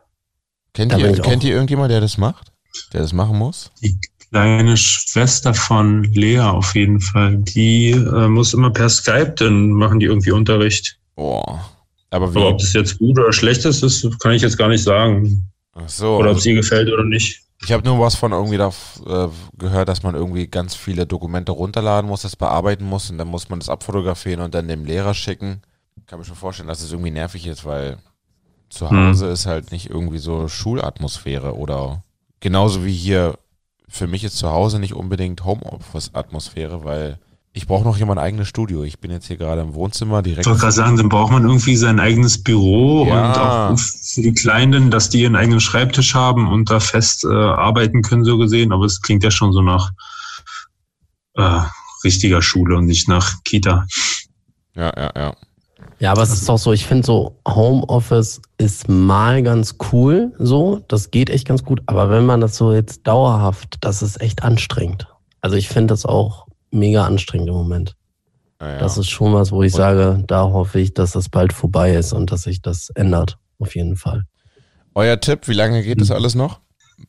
Kennt 0.76 0.92
Da 0.92 0.98
ihr, 1.00 1.12
kennt 1.14 1.44
ihr 1.44 1.56
irgendjemand, 1.56 1.90
der 1.90 2.02
das 2.02 2.20
macht? 2.20 2.52
Der 2.94 3.02
das 3.02 3.14
machen 3.14 3.40
muss? 3.40 3.72
Die 3.82 3.98
kleine 4.30 4.78
Schwester 4.78 5.56
von 5.56 6.04
Lea 6.04 6.42
auf 6.42 6.76
jeden 6.76 7.02
Fall. 7.02 7.38
Die 7.38 7.90
äh, 7.90 8.28
muss 8.28 8.54
immer 8.54 8.70
per 8.70 8.88
Skype, 8.90 9.34
dann 9.38 9.72
machen 9.72 10.00
die 10.00 10.06
irgendwie 10.06 10.34
Unterricht. 10.34 11.00
Boah. 11.16 11.68
Aber 12.12 12.28
Aber 12.28 12.50
ob 12.50 12.60
das 12.60 12.74
jetzt 12.74 13.00
gut 13.00 13.18
oder 13.18 13.34
schlecht 13.34 13.66
ist, 13.66 13.82
das 13.82 14.08
kann 14.20 14.34
ich 14.34 14.44
jetzt 14.44 14.60
gar 14.60 14.70
nicht 14.70 14.84
sagen. 14.84 15.50
Ach 15.74 15.90
so. 15.90 16.18
Oder 16.18 16.30
ob 16.30 16.38
es 16.38 16.46
ihr 16.46 16.54
gefällt 16.54 16.90
oder 16.90 17.04
nicht. 17.06 17.42
Ich 17.62 17.72
habe 17.72 17.84
nur 17.84 18.00
was 18.00 18.16
von 18.16 18.32
irgendwie 18.32 18.58
da, 18.58 18.70
äh, 19.06 19.30
gehört, 19.58 19.90
dass 19.90 20.04
man 20.04 20.16
irgendwie 20.16 20.48
ganz 20.48 20.76
viele 20.76 21.06
Dokumente 21.06 21.52
runterladen 21.52 22.10
muss, 22.10 22.22
das 22.24 22.36
bearbeiten 22.36 22.86
muss 22.86 23.10
und 23.10 23.18
dann 23.18 23.28
muss 23.28 23.50
man 23.50 23.60
das 23.60 23.70
abfotografieren 23.70 24.42
und 24.42 24.54
dann 24.54 24.68
dem 24.68 24.86
Lehrer 24.86 25.14
schicken. 25.14 25.62
Kann 26.06 26.20
mir 26.20 26.26
schon 26.26 26.36
vorstellen, 26.36 26.68
dass 26.68 26.82
es 26.82 26.92
irgendwie 26.92 27.12
nervig 27.12 27.48
ist, 27.48 27.66
weil 27.66 27.98
zu 28.70 28.90
Hm. 28.90 29.10
Hause 29.10 29.28
ist 29.28 29.46
halt 29.46 29.72
nicht 29.72 29.90
irgendwie 29.90 30.18
so 30.18 30.48
Schulatmosphäre 30.48 31.56
oder 31.56 32.04
genauso 32.40 32.86
wie 32.86 32.94
hier 32.94 33.38
für 33.88 34.08
mich 34.08 34.24
ist 34.24 34.38
zu 34.38 34.52
Hause 34.52 34.80
nicht 34.80 34.94
unbedingt 34.94 35.46
Homeoffice-Atmosphäre, 35.46 36.84
weil 36.84 37.20
ich 37.56 37.68
brauche 37.68 37.86
noch 37.86 37.96
hier 37.96 38.06
mein 38.06 38.18
eigenes 38.18 38.50
Studio. 38.50 38.84
Ich 38.84 39.00
bin 39.00 39.12
jetzt 39.12 39.28
hier 39.28 39.38
gerade 39.38 39.62
im 39.62 39.74
Wohnzimmer 39.74 40.22
direkt. 40.22 40.42
Ich 40.42 40.48
wollte 40.48 40.60
gerade 40.60 40.74
sagen, 40.74 40.98
dann 40.98 41.08
braucht 41.08 41.32
man 41.32 41.44
irgendwie 41.46 41.78
sein 41.78 42.02
eigenes 42.02 42.44
Büro 42.44 43.08
Ja. 43.08 43.70
und 43.70 43.78
auch 43.78 43.80
für 43.80 44.22
die 44.22 44.34
Kleinen, 44.34 44.92
dass 44.92 45.10
die 45.10 45.22
ihren 45.22 45.38
eigenen 45.38 45.62
Schreibtisch 45.62 46.14
haben 46.14 46.50
und 46.52 46.70
da 46.70 46.82
fest 46.82 47.24
äh, 47.24 47.34
arbeiten 47.34 48.02
können, 48.02 48.26
so 48.26 48.38
gesehen. 48.38 48.74
Aber 48.74 48.84
es 48.84 49.02
klingt 49.02 49.24
ja 49.24 49.32
schon 49.32 49.54
so 49.54 49.62
nach 49.62 49.92
äh, 51.36 51.62
richtiger 52.04 52.42
Schule 52.42 52.76
und 52.78 52.88
nicht 52.88 53.08
nach 53.08 53.42
Kita. 53.46 53.88
Ja, 54.76 54.92
ja, 54.98 55.12
ja. 55.16 55.36
Ja, 56.00 56.12
aber 56.12 56.24
es 56.24 56.34
ist 56.34 56.50
doch 56.50 56.58
so, 56.58 56.74
ich 56.74 56.86
finde 56.86 57.06
so, 57.06 57.40
Homeoffice 57.48 58.42
ist 58.58 58.90
mal 58.90 59.42
ganz 59.44 59.78
cool, 59.94 60.34
so, 60.40 60.82
das 60.90 61.10
geht 61.10 61.30
echt 61.30 61.48
ganz 61.48 61.64
gut, 61.64 61.82
aber 61.86 62.10
wenn 62.10 62.26
man 62.26 62.42
das 62.42 62.58
so 62.58 62.74
jetzt 62.74 63.08
dauerhaft, 63.08 63.78
das 63.80 64.02
ist 64.02 64.20
echt 64.20 64.44
anstrengend. 64.44 65.08
Also 65.40 65.56
ich 65.56 65.70
finde 65.70 65.94
das 65.94 66.06
auch 66.06 66.45
mega 66.76 67.06
anstrengend 67.06 67.50
im 67.50 67.56
Moment. 67.56 67.96
ja, 68.62 68.72
ja. 68.74 68.78
Das 68.80 68.98
ist 68.98 69.10
schon 69.10 69.34
was, 69.34 69.52
wo 69.52 69.64
ich 69.64 69.74
Und- 69.74 69.78
sage, 69.78 70.24
da 70.28 70.44
hoffe 70.44 70.80
ich, 70.80 70.94
dass 70.94 71.12
das 71.12 71.30
bald 71.30 71.54
vorbei 71.54 71.94
ist 71.96 72.14
und 72.14 72.32
dass 72.32 72.44
sich 72.44 72.62
das 72.62 72.90
ändert, 72.96 73.38
auf 73.60 73.76
jeden 73.76 73.96
Fall. 73.96 74.24
Euer 74.94 75.20
Tipp, 75.20 75.48
wie 75.48 75.54
lange 75.54 75.84
geht 75.84 76.00
das 76.00 76.12
alles 76.12 76.36
noch? 76.36 76.60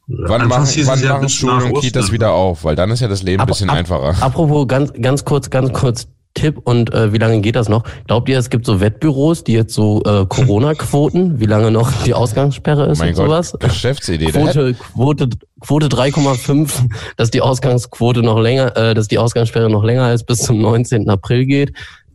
Wann 0.09 0.49
machen, 0.49 0.67
wann 0.87 1.01
ja 1.01 1.15
machen 1.15 1.29
Schulen 1.29 1.73
und 1.73 1.81
Kitas 1.81 2.11
wieder 2.11 2.33
auf? 2.33 2.65
Weil 2.65 2.75
dann 2.75 2.91
ist 2.91 2.99
ja 3.01 3.07
das 3.07 3.23
Leben 3.23 3.41
ein 3.41 3.47
bisschen 3.47 3.71
einfacher. 3.71 4.21
Apropos, 4.21 4.67
ganz, 4.67 4.93
ganz 5.01 5.25
kurz, 5.25 5.49
ganz 5.51 5.73
kurz 5.73 6.09
Tipp 6.37 6.61
und 6.65 6.93
äh, 6.95 7.13
wie 7.13 7.19
lange 7.19 7.41
geht 7.41 7.57
das 7.57 7.69
noch? 7.69 7.83
Glaubt 8.07 8.29
ihr, 8.29 8.39
es 8.39 8.51
gibt 8.51 8.67
so 8.67 8.81
Wettbüros, 8.81 9.43
die 9.43 9.55
jetzt 9.55 9.75
so 9.75 10.03
äh, 10.05 10.27
Corona-Quoten, 10.27 11.41
wie 11.41 11.47
lange 11.47 11.71
noch 11.71 11.91
die 12.05 12.15
Ausgangssperre 12.15 12.87
ist 12.87 12.99
mein 12.99 13.09
und 13.11 13.17
Gott, 13.17 13.27
sowas? 13.27 13.57
Geschäftsidee. 13.59 14.27
Quote, 14.27 14.75
Quote, 14.75 15.29
Quote 15.61 15.87
3,5, 15.89 16.71
dass 17.17 17.31
die 17.31 17.41
Ausgangsquote 17.41 18.23
noch 18.23 18.39
länger, 18.39 18.77
äh, 18.77 18.95
dass 18.95 19.09
die 19.09 19.19
Ausgangssperre 19.19 19.71
noch 19.71 19.83
länger 19.83 20.05
als 20.05 20.23
bis 20.25 20.39
zum 20.39 20.61
19. 20.61 21.09
April 21.09 21.47
geht. 21.47 21.73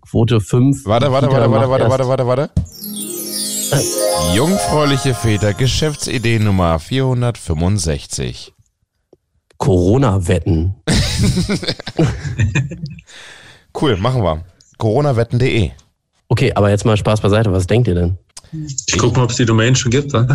Quote 0.08 0.40
5. 0.40 0.86
Warte, 0.86 1.12
warte, 1.12 1.32
warte, 1.32 1.52
warte, 1.52 1.70
warte, 1.70 1.84
erst- 1.84 2.08
warte, 2.08 2.28
warte, 2.28 2.28
warte. 2.28 2.50
Jungfräuliche 4.36 5.14
Väter, 5.14 5.54
Geschäftsidee 5.54 6.40
Nummer 6.40 6.78
465. 6.80 8.54
Corona-Wetten. 9.58 10.76
Cool, 13.80 13.98
machen 13.98 14.24
wir. 14.24 14.44
Coronawetten.de. 14.78 15.72
Okay, 16.28 16.54
aber 16.54 16.70
jetzt 16.70 16.86
mal 16.86 16.98
Spaß 16.98 17.22
beiseite. 17.22 17.52
Was 17.52 17.68
denkt 17.68 17.88
ihr 17.88 17.96
denn? 17.96 18.18
Ich 18.88 18.98
gucke 18.98 19.18
mal, 19.18 19.24
ob 19.24 19.30
es 19.30 19.38
die 19.38 19.46
Domain 19.46 19.76
schon 19.76 19.92
gibt. 19.92 20.14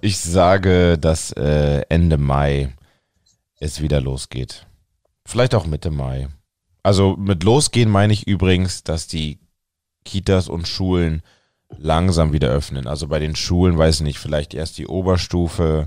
Ich 0.00 0.18
sage, 0.18 0.96
dass 0.96 1.32
äh, 1.32 1.82
Ende 1.88 2.18
Mai 2.18 2.72
es 3.58 3.82
wieder 3.82 4.00
losgeht. 4.00 4.66
Vielleicht 5.26 5.54
auch 5.56 5.66
Mitte 5.66 5.90
Mai. 5.90 6.28
Also 6.82 7.16
mit 7.16 7.42
losgehen 7.42 7.90
meine 7.90 8.12
ich 8.12 8.28
übrigens, 8.28 8.84
dass 8.84 9.08
die 9.08 9.40
Kitas 10.04 10.48
und 10.48 10.68
Schulen 10.68 11.22
langsam 11.76 12.32
wieder 12.32 12.48
öffnen. 12.48 12.86
Also 12.86 13.08
bei 13.08 13.18
den 13.18 13.36
Schulen, 13.36 13.76
weiß 13.76 13.96
ich 13.96 14.02
nicht, 14.02 14.18
vielleicht 14.18 14.54
erst 14.54 14.78
die 14.78 14.86
Oberstufe, 14.86 15.86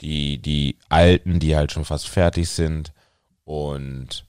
die, 0.00 0.38
die 0.38 0.78
Alten, 0.88 1.38
die 1.38 1.54
halt 1.54 1.70
schon 1.70 1.84
fast 1.84 2.08
fertig 2.08 2.48
sind 2.48 2.92
und 3.44 4.24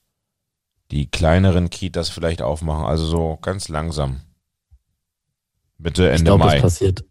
die 0.92 1.10
kleineren 1.10 1.70
Kitas 1.70 2.10
vielleicht 2.10 2.42
aufmachen. 2.42 2.86
Also 2.86 3.06
so 3.06 3.38
ganz 3.42 3.70
langsam. 3.70 4.22
Bitte 5.78 6.04
Ich 6.08 6.12
Ende 6.20 6.24
glaube, 6.26 6.44
das 6.44 6.54
Mai. 6.54 6.62
passiert. 6.62 7.04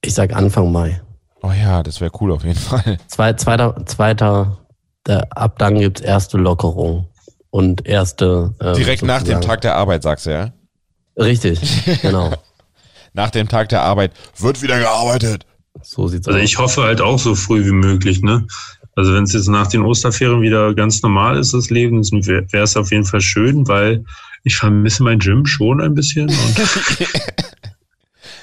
Ich 0.00 0.14
sag 0.14 0.34
Anfang 0.34 0.72
Mai. 0.72 1.02
Oh 1.42 1.50
ja, 1.52 1.82
das 1.82 2.00
wäre 2.00 2.10
cool 2.20 2.32
auf 2.32 2.44
jeden 2.44 2.58
Fall. 2.58 2.98
Zwei, 3.08 3.34
zweiter, 3.34 3.84
zweiter, 3.86 4.58
der, 5.06 5.26
ab 5.36 5.58
dann 5.58 5.74
gibt's 5.78 6.00
erste 6.00 6.38
Lockerung 6.38 7.08
und 7.50 7.86
erste. 7.86 8.54
ähm, 8.60 8.74
Direkt 8.76 9.02
nach 9.02 9.18
dem 9.18 9.26
sozusagen- 9.26 9.46
Tag 9.46 9.60
der 9.60 9.74
Arbeit, 9.76 10.02
sagst 10.02 10.26
du, 10.26 10.30
ja? 10.30 10.52
Richtig, 11.18 11.60
genau. 12.02 12.32
Nach 13.12 13.30
dem 13.30 13.48
Tag 13.48 13.68
der 13.68 13.82
Arbeit 13.82 14.12
wird 14.38 14.62
wieder 14.62 14.78
gearbeitet. 14.78 15.46
So 15.82 16.08
sieht's 16.08 16.26
Also 16.26 16.38
aus. 16.38 16.44
ich 16.44 16.58
hoffe 16.58 16.82
halt 16.82 17.00
auch 17.00 17.18
so 17.18 17.34
früh 17.34 17.64
wie 17.66 17.72
möglich. 17.72 18.22
Ne? 18.22 18.46
Also 18.96 19.12
wenn 19.12 19.24
es 19.24 19.32
jetzt 19.32 19.48
nach 19.48 19.66
den 19.66 19.82
Osterferien 19.82 20.42
wieder 20.42 20.74
ganz 20.74 21.02
normal 21.02 21.36
ist, 21.38 21.52
das 21.52 21.70
Leben, 21.70 22.02
wäre 22.02 22.64
es 22.64 22.76
auf 22.76 22.92
jeden 22.92 23.04
Fall 23.04 23.20
schön, 23.20 23.66
weil 23.66 24.04
ich 24.44 24.56
vermisse 24.56 25.02
mein 25.02 25.18
Gym 25.18 25.46
schon 25.46 25.80
ein 25.80 25.94
bisschen. 25.94 26.28
Und 26.28 26.58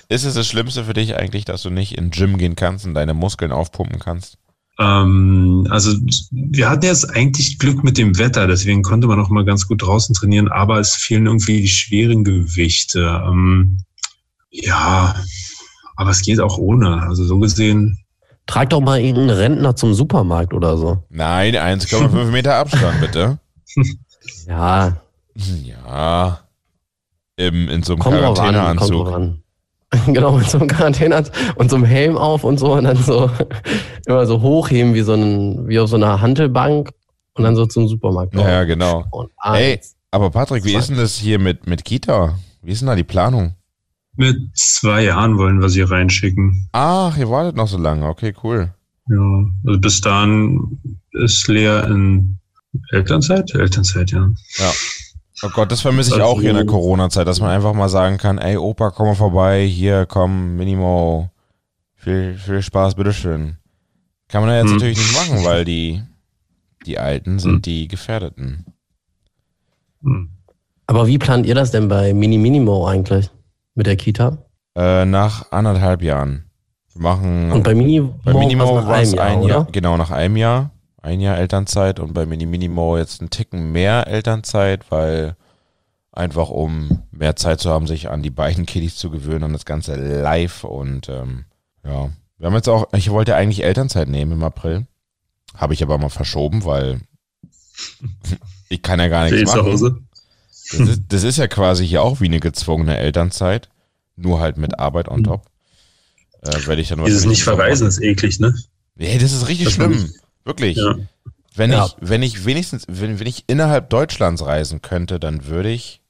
Ist 0.10 0.26
es 0.26 0.34
das 0.34 0.46
Schlimmste 0.46 0.84
für 0.84 0.94
dich 0.94 1.16
eigentlich, 1.16 1.46
dass 1.46 1.62
du 1.62 1.70
nicht 1.70 1.98
in 1.98 2.10
Gym 2.10 2.38
gehen 2.38 2.58
kannst 2.58 2.86
und 2.86 2.96
deine 2.96 3.14
Muskeln 3.14 3.54
aufpumpen 3.54 4.00
kannst? 4.00 4.38
Ähm, 4.78 5.66
also 5.70 5.96
wir 6.32 6.70
hatten 6.70 6.84
jetzt 6.84 7.10
eigentlich 7.16 7.60
Glück 7.60 7.82
mit 7.84 7.98
dem 7.98 8.18
Wetter, 8.18 8.46
deswegen 8.46 8.82
konnte 8.82 9.08
man 9.08 9.22
auch 9.22 9.30
mal 9.30 9.46
ganz 9.46 9.70
gut 9.70 9.82
draußen 9.82 10.14
trainieren, 10.14 10.50
aber 10.50 10.82
es 10.82 10.96
fehlen 10.96 11.28
irgendwie 11.28 11.62
die 11.62 11.70
schweren 11.70 12.26
Gewichte. 12.26 13.24
Ähm, 13.26 13.78
ja, 14.50 15.16
aber 15.96 16.10
es 16.10 16.24
geht 16.24 16.42
auch 16.42 16.58
ohne. 16.58 17.04
Also 17.04 17.24
so 17.24 17.40
gesehen, 17.40 18.01
Trag 18.52 18.70
doch 18.70 18.82
mal 18.82 19.00
irgendeinen 19.00 19.30
Rentner 19.38 19.76
zum 19.78 19.94
Supermarkt 19.94 20.54
oder 20.54 20.76
so. 20.78 20.98
Nein, 21.10 21.56
1,5 21.56 22.26
Meter 22.32 22.56
Abstand, 22.56 23.00
bitte. 23.00 23.40
Ja, 24.46 24.98
Ja. 25.64 26.40
Im, 27.38 27.70
in 27.70 27.82
so 27.82 27.94
einem 27.94 28.02
kommt 28.02 28.18
Quarantäneanzug. 28.18 29.08
an. 29.08 29.38
Genau, 30.08 30.34
mit 30.38 30.50
so 30.50 30.58
einem 30.58 30.68
Quarantäneanzug 30.68 31.34
und 31.56 31.70
so 31.70 31.76
einem 31.78 31.86
Helm 31.86 32.18
auf 32.18 32.44
und 32.46 32.58
so 32.60 32.74
und 32.74 32.86
dann 32.86 32.96
so 32.98 33.30
immer 34.06 34.26
so 34.26 34.42
hochheben 34.42 34.94
wie 34.94 35.02
so 35.02 35.14
ein, 35.14 35.68
wie 35.68 35.80
auf 35.80 35.90
so 35.90 35.96
einer 35.98 36.22
Hantelbank 36.22 36.92
und 37.36 37.44
dann 37.44 37.56
so 37.58 37.66
zum 37.66 37.88
Supermarkt. 37.90 38.34
Ja, 38.36 38.64
genau. 38.66 39.06
Und 39.12 39.32
Ey, 39.44 39.74
eins. 39.76 39.96
aber 40.12 40.30
Patrick, 40.30 40.64
wie 40.66 40.74
Zwei. 40.74 40.80
ist 40.80 40.90
denn 40.90 40.98
das 40.98 41.16
hier 41.16 41.40
mit, 41.40 41.68
mit 41.68 41.84
Kita? 41.86 42.38
Wie 42.62 42.72
ist 42.72 42.80
denn 42.82 42.88
da 42.88 42.96
die 42.96 43.04
Planung? 43.04 43.56
Mit 44.22 44.56
zwei 44.58 45.04
Jahren 45.06 45.38
wollen 45.38 45.62
wir 45.62 45.70
sie 45.70 45.82
reinschicken. 45.82 46.70
Ach, 46.74 47.18
ihr 47.18 47.30
wartet 47.30 47.56
noch 47.56 47.68
so 47.68 47.78
lange. 47.78 48.08
Okay, 48.08 48.34
cool. 48.44 48.74
Ja, 49.10 49.46
also 49.66 49.80
bis 49.80 50.00
dahin 50.02 50.80
ist 51.12 51.48
Lea 51.48 51.82
in 51.88 52.38
Elternzeit? 52.92 53.54
Elternzeit, 53.56 54.12
ja. 54.12 54.30
Oh 55.44 55.50
Gott, 55.54 55.72
das 55.72 55.82
vermisse 55.82 56.12
ich 56.12 56.22
Also- 56.22 56.26
auch 56.28 56.40
hier 56.40 56.52
in 56.52 56.56
der 56.56 56.66
Corona-Zeit, 56.68 57.28
dass 57.28 57.42
man 57.42 57.50
einfach 57.50 57.74
mal 57.74 57.90
sagen 57.90 58.18
kann, 58.18 58.38
ey 58.38 58.58
Opa, 58.58 58.92
komm 58.92 59.08
mal 59.08 59.16
vorbei, 59.16 59.66
hier, 59.66 60.06
komm, 60.06 60.56
Minimo, 60.56 61.32
viel, 61.96 62.36
viel 62.38 62.62
Spaß, 62.62 62.94
bitteschön. 62.96 63.58
Kann 64.30 64.42
man 64.44 64.52
ja 64.52 64.58
jetzt 64.60 64.68
Hm. 64.70 64.74
natürlich 64.78 64.98
nicht 65.00 65.14
machen, 65.16 65.44
weil 65.44 65.66
die, 65.66 66.02
die 66.86 67.00
Alten 67.00 67.40
sind 67.40 67.54
Hm. 67.56 67.62
die 67.64 67.88
Gefährdeten. 67.88 68.66
Hm. 70.04 70.30
Aber 70.88 71.08
wie 71.08 71.18
plant 71.18 71.46
ihr 71.46 71.56
das 71.56 71.72
denn 71.72 71.88
bei 71.88 72.14
Mini 72.14 72.38
Minimo 72.38 72.88
eigentlich 72.88 73.30
mit 73.76 73.88
der 73.88 73.96
Kita? 73.96 74.38
Äh, 74.76 75.06
nach 75.06 75.52
anderthalb 75.52 76.02
Jahren. 76.02 76.46
Wir 76.94 77.02
machen 77.02 77.52
Und 77.52 77.64
bei 77.64 77.74
Minimo, 77.74 78.20
bei 78.24 78.34
Minimo 78.34 78.76
war 78.76 79.02
es 79.02 79.14
Jahr, 79.14 79.26
ein 79.26 79.44
Jahr, 79.44 79.62
oder? 79.62 79.72
genau 79.72 79.98
nach 79.98 80.12
einem 80.12 80.38
Jahr, 80.38 80.72
ein 81.02 81.20
Jahr 81.22 81.38
Elternzeit 81.38 82.00
und 82.00 82.14
bei 82.14 82.26
Mini 82.26 82.46
Minimo 82.46 82.98
jetzt 82.98 83.22
einen 83.22 83.30
Ticken 83.30 83.72
mehr 83.72 84.08
Elternzeit, 84.08 84.92
weil 84.92 85.36
einfach 86.12 86.50
um 86.50 87.04
mehr 87.12 87.36
Zeit 87.36 87.62
zu 87.62 87.70
haben, 87.70 87.88
sich 87.88 88.10
an 88.10 88.22
die 88.22 88.30
beiden 88.30 88.66
Kiddies 88.68 88.96
zu 88.98 89.10
gewöhnen 89.10 89.44
und 89.44 89.54
das 89.54 89.66
Ganze 89.66 89.96
live 89.96 90.64
und 90.64 91.10
ähm, 91.10 91.46
ja. 91.86 92.10
Wir 92.38 92.48
haben 92.48 92.56
jetzt 92.56 92.70
auch, 92.70 92.92
ich 92.94 93.12
wollte 93.12 93.36
eigentlich 93.36 93.64
Elternzeit 93.64 94.08
nehmen 94.08 94.32
im 94.32 94.44
April, 94.44 94.88
habe 95.56 95.74
ich 95.74 95.84
aber 95.84 95.98
mal 95.98 96.10
verschoben, 96.10 96.66
weil 96.66 97.02
ich 98.70 98.82
kann 98.82 99.00
ja 99.00 99.08
gar 99.08 99.30
nichts 99.30 99.52
zu 99.52 99.58
machen. 99.58 99.72
Hause. 99.72 100.02
Das 100.72 100.80
ist, 100.90 101.02
das 101.10 101.24
ist 101.24 101.38
ja 101.38 101.48
quasi 101.48 101.88
hier 101.88 102.02
auch 102.02 102.22
wie 102.22 102.26
eine 102.26 102.40
gezwungene 102.40 102.98
Elternzeit, 102.98 103.70
nur 104.16 104.40
halt 104.40 104.58
mit 104.58 104.80
Arbeit 104.80 105.08
on 105.10 105.24
top. 105.24 105.46
Äh, 106.42 106.66
werde 106.66 106.82
ich 106.82 106.90
dann 106.90 107.04
Dieses 107.06 107.26
nicht 107.26 107.44
verreisen 107.44 107.88
ist 107.88 108.02
eklig, 108.02 108.40
ne? 108.40 108.56
Nee, 108.96 109.18
das 109.20 109.32
ist 109.32 109.48
richtig 109.48 109.66
Das 109.66 109.74
schlimm. 109.76 109.92
nicht- 109.92 110.16
Wirklich. 110.44 110.78
Ja. 110.78 110.96
Wenn, 111.56 111.72
Ja. 111.72 111.86
ich, 111.86 111.96
wenn 112.00 112.24
ich 112.24 112.46
wenigstens, 112.46 112.86
wenn, 112.88 113.20
wenn 113.20 113.28
ich 113.28 113.44
innerhalb 113.48 113.90
Deutschlands 113.90 114.44
reisen 114.46 114.82
könnte, 114.82 115.20
dann 115.20 115.46
würde 115.46 115.70
ich 115.70 116.02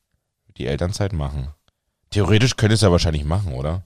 die 0.58 0.68
Elternzeit 0.68 1.12
machen. 1.14 1.50
Theoretisch 2.12 2.56
könnte 2.56 2.74
ich 2.74 2.78
es 2.78 2.82
ja 2.84 2.92
wahrscheinlich 2.92 3.26
machen, 3.26 3.54
oder? 3.54 3.84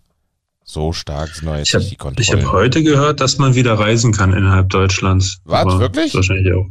So 0.64 0.94
stark 0.94 1.30
sind 1.30 1.48
jetzt 1.56 1.70
Ich 1.70 1.74
habe 1.76 1.84
nicht 1.84 1.92
die 1.92 1.94
ich 1.94 1.98
Kontrollen. 2.00 2.46
hab 2.46 2.52
heute 2.54 2.84
gehört, 2.84 3.20
dass 3.22 3.38
man 3.38 3.56
wieder 3.56 3.74
reisen 3.80 4.12
kann 4.14 4.34
innerhalb 4.34 4.70
Deutschlands. 4.70 5.40
Was, 5.46 5.66
wirklich? 5.80 6.14
Wahrscheinlich 6.14 6.52
auch. 6.54 6.66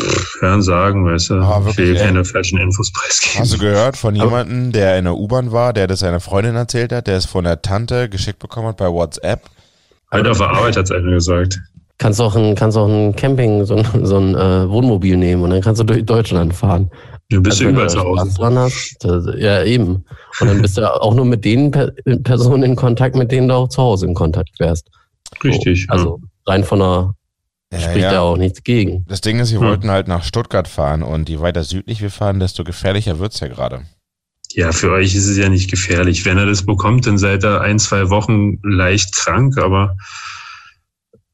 Pff, 0.00 0.40
Hören 0.40 0.62
sagen, 0.62 1.04
weißt 1.04 1.30
du. 1.30 1.34
Ah, 1.34 1.58
ich 1.60 1.66
wirklich, 1.66 1.88
will 1.88 1.96
ey? 1.96 2.06
keine 2.06 2.24
falschen 2.24 2.58
Infos 2.58 2.92
preisgeben. 2.92 3.40
Hast 3.40 3.52
du 3.52 3.58
gehört 3.58 3.96
von 3.96 4.14
jemandem, 4.16 4.72
der 4.72 4.98
in 4.98 5.04
der 5.04 5.14
U-Bahn 5.16 5.52
war, 5.52 5.72
der 5.72 5.86
das 5.86 6.00
seiner 6.00 6.20
Freundin 6.20 6.56
erzählt 6.56 6.92
hat, 6.92 7.06
der 7.06 7.16
es 7.16 7.26
von 7.26 7.44
der 7.44 7.62
Tante 7.62 8.08
geschickt 8.08 8.38
bekommen 8.38 8.68
hat 8.68 8.78
bei 8.78 8.88
WhatsApp? 8.90 9.42
Heute 10.10 10.30
auf 10.30 10.38
der 10.38 10.48
Arbeit 10.48 10.76
hat 10.76 10.84
es 10.84 10.90
einer 10.90 11.10
gesagt. 11.10 11.60
Kannst 11.98 12.20
auch 12.20 12.34
ein, 12.34 12.54
kannst 12.54 12.76
auch 12.76 12.88
ein 12.88 13.14
Camping, 13.14 13.64
so 13.64 13.76
ein, 13.76 14.06
so 14.06 14.18
ein 14.18 14.34
äh, 14.34 14.68
Wohnmobil 14.68 15.16
nehmen 15.16 15.42
und 15.42 15.50
dann 15.50 15.60
kannst 15.60 15.80
du 15.80 15.84
durch 15.84 16.04
Deutschland 16.04 16.52
fahren. 16.54 16.90
Du 17.28 17.40
bist 17.40 17.60
Also 17.60 17.64
ja 17.64 17.68
wenn 17.68 17.74
überall 17.74 17.88
du 17.88 17.94
zu 17.94 18.00
Hause. 18.02 18.36
Dran 18.36 18.58
hast, 18.58 18.96
das, 19.00 19.24
ja 19.38 19.62
eben. 19.62 20.04
Und 20.40 20.48
dann 20.48 20.60
bist 20.60 20.76
du 20.76 21.00
auch 21.02 21.14
nur 21.14 21.24
mit 21.24 21.44
den 21.44 21.70
per 21.70 21.92
Personen 22.24 22.62
in 22.64 22.76
Kontakt, 22.76 23.14
mit 23.14 23.30
denen 23.30 23.48
du 23.48 23.54
auch 23.54 23.68
zu 23.68 23.80
Hause 23.80 24.06
in 24.06 24.14
Kontakt 24.14 24.50
wärst. 24.58 24.88
Richtig. 25.44 25.86
So, 25.86 25.92
also 25.92 26.20
rein 26.46 26.64
von 26.64 26.80
der 26.80 27.14
Ja, 27.72 27.80
spricht 27.80 28.04
ja. 28.04 28.10
da 28.12 28.20
auch 28.20 28.36
nichts 28.36 28.62
gegen. 28.62 29.04
Das 29.08 29.20
Ding 29.22 29.38
ist, 29.40 29.50
wir 29.52 29.60
Hm. 29.60 29.66
wollten 29.66 29.90
halt 29.90 30.06
nach 30.08 30.24
Stuttgart 30.24 30.68
fahren 30.68 31.02
und 31.02 31.28
je 31.28 31.40
weiter 31.40 31.64
südlich 31.64 32.00
wir 32.02 32.10
fahren, 32.10 32.38
desto 32.38 32.64
gefährlicher 32.64 33.18
wird's 33.18 33.40
ja 33.40 33.48
gerade. 33.48 33.82
ja. 34.52 34.66
ja, 34.66 34.72
für 34.72 34.90
euch 34.92 35.14
ist 35.14 35.26
es 35.26 35.36
ja 35.38 35.48
nicht 35.48 35.70
gefährlich. 35.70 36.24
Wenn 36.24 36.36
er 36.38 36.46
das 36.46 36.64
bekommt, 36.66 37.06
dann 37.06 37.16
seid 37.18 37.42
ihr 37.44 37.60
ein, 37.60 37.78
zwei 37.78 38.10
Wochen 38.10 38.58
leicht 38.62 39.14
krank, 39.16 39.56
aber 39.58 39.96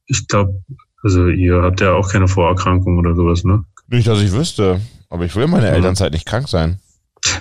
ich 0.06 0.26
glaube, 0.28 0.62
also 1.02 1.26
ihr 1.28 1.60
habt 1.62 1.80
ja 1.80 1.92
auch 1.92 2.08
keine 2.10 2.28
Vorerkrankung 2.28 2.98
oder 2.98 3.14
sowas, 3.14 3.44
ne? 3.44 3.64
Nicht, 3.88 4.06
dass 4.06 4.20
ich 4.20 4.32
wüsste, 4.32 4.80
aber 5.10 5.24
ich 5.24 5.34
will 5.36 5.44
in 5.44 5.50
meiner 5.50 5.68
Mhm. 5.70 5.74
Elternzeit 5.74 6.12
nicht 6.12 6.26
krank 6.26 6.48
sein. 6.48 6.78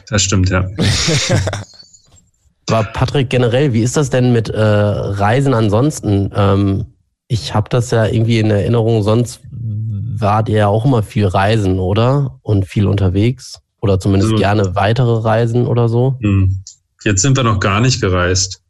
Das 0.10 0.24
stimmt, 0.24 0.50
ja. 0.50 0.66
Aber 2.70 2.84
Patrick, 2.92 3.30
generell, 3.30 3.72
wie 3.74 3.82
ist 3.82 3.96
das 3.96 4.10
denn 4.10 4.34
mit 4.34 4.50
äh, 4.50 4.60
Reisen 4.62 5.54
ansonsten? 5.54 6.32
Ähm, 6.36 6.86
ich 7.28 7.54
habe 7.54 7.70
das 7.70 7.92
ja 7.92 8.06
irgendwie 8.06 8.40
in 8.40 8.50
Erinnerung, 8.50 9.04
sonst 9.04 9.42
wart 9.52 10.50
ihr 10.50 10.58
ja 10.58 10.68
auch 10.68 10.86
immer 10.86 11.04
viel 11.04 11.26
reisen, 11.28 11.80
oder? 11.80 12.40
Und 12.42 12.66
viel 12.66 12.88
unterwegs. 12.88 13.60
Oder 13.82 14.00
zumindest 14.00 14.32
Also- 14.32 14.42
gerne 14.42 14.76
weitere 14.76 15.20
Reisen 15.22 15.68
oder 15.68 15.88
so. 15.90 16.18
Hm. 16.22 16.64
Jetzt 17.04 17.22
sind 17.22 17.38
wir 17.38 17.44
noch 17.44 17.60
gar 17.60 17.80
nicht 17.80 18.02
gereist. 18.02 18.62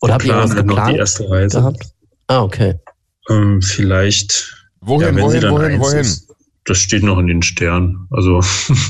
Oder 0.00 0.14
habt 0.14 0.24
ihr 0.24 0.32
planen 0.32 0.50
was 0.50 0.56
halt 0.56 0.66
noch 0.66 0.74
die 0.74 0.78
geplant 0.80 0.98
erste 0.98 1.30
Reise. 1.30 1.58
gehabt? 1.58 1.86
Ah, 2.28 2.42
okay. 2.42 2.74
Ähm, 3.28 3.60
vielleicht 3.62 4.54
Wohin, 4.80 5.00
Ja, 5.00 5.06
wenn 5.08 5.16
sie 5.16 5.22
wohin, 5.22 5.40
dann 5.40 5.52
wohin, 5.52 5.80
wohin? 5.80 5.98
Ist, 5.98 6.28
das 6.66 6.78
steht 6.78 7.02
noch 7.02 7.18
in 7.18 7.26
den 7.26 7.42
Sternen. 7.42 8.06
Also 8.10 8.40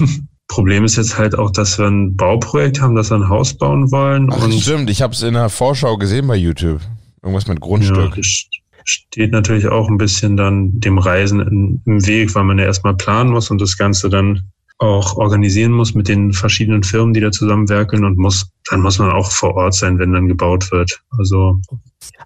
Problem 0.48 0.84
ist 0.84 0.96
jetzt 0.96 1.18
halt 1.18 1.36
auch, 1.36 1.50
dass 1.50 1.78
wir 1.78 1.86
ein 1.86 2.16
Bauprojekt 2.16 2.80
haben, 2.80 2.94
dass 2.94 3.10
wir 3.10 3.16
ein 3.16 3.28
Haus 3.28 3.54
bauen 3.54 3.90
wollen 3.90 4.30
Ach, 4.32 4.42
und 4.44 4.52
stimmt, 4.54 4.90
ich 4.90 5.02
habe 5.02 5.12
es 5.14 5.22
in 5.22 5.34
der 5.34 5.48
Vorschau 5.48 5.96
gesehen 5.96 6.26
bei 6.26 6.36
YouTube. 6.36 6.80
Irgendwas 7.24 7.48
mit 7.48 7.58
ja, 7.58 7.66
Grundstück. 7.66 8.16
das 8.16 8.46
steht 8.84 9.32
natürlich 9.32 9.66
auch 9.66 9.88
ein 9.88 9.96
bisschen 9.96 10.36
dann 10.36 10.78
dem 10.78 10.98
Reisen 10.98 11.40
im 11.86 12.06
Weg, 12.06 12.34
weil 12.34 12.44
man 12.44 12.58
ja 12.58 12.66
erstmal 12.66 12.94
planen 12.94 13.30
muss 13.30 13.50
und 13.50 13.60
das 13.60 13.78
Ganze 13.78 14.10
dann 14.10 14.50
auch 14.78 15.16
organisieren 15.16 15.72
muss 15.72 15.94
mit 15.94 16.08
den 16.08 16.32
verschiedenen 16.32 16.82
Firmen, 16.82 17.14
die 17.14 17.20
da 17.20 17.30
zusammenwerkeln 17.30 18.04
und 18.04 18.18
muss, 18.18 18.46
dann 18.70 18.80
muss 18.80 18.98
man 18.98 19.10
auch 19.10 19.30
vor 19.30 19.54
Ort 19.54 19.74
sein, 19.74 19.98
wenn 19.98 20.12
dann 20.12 20.28
gebaut 20.28 20.70
wird. 20.70 21.00
Also 21.18 21.58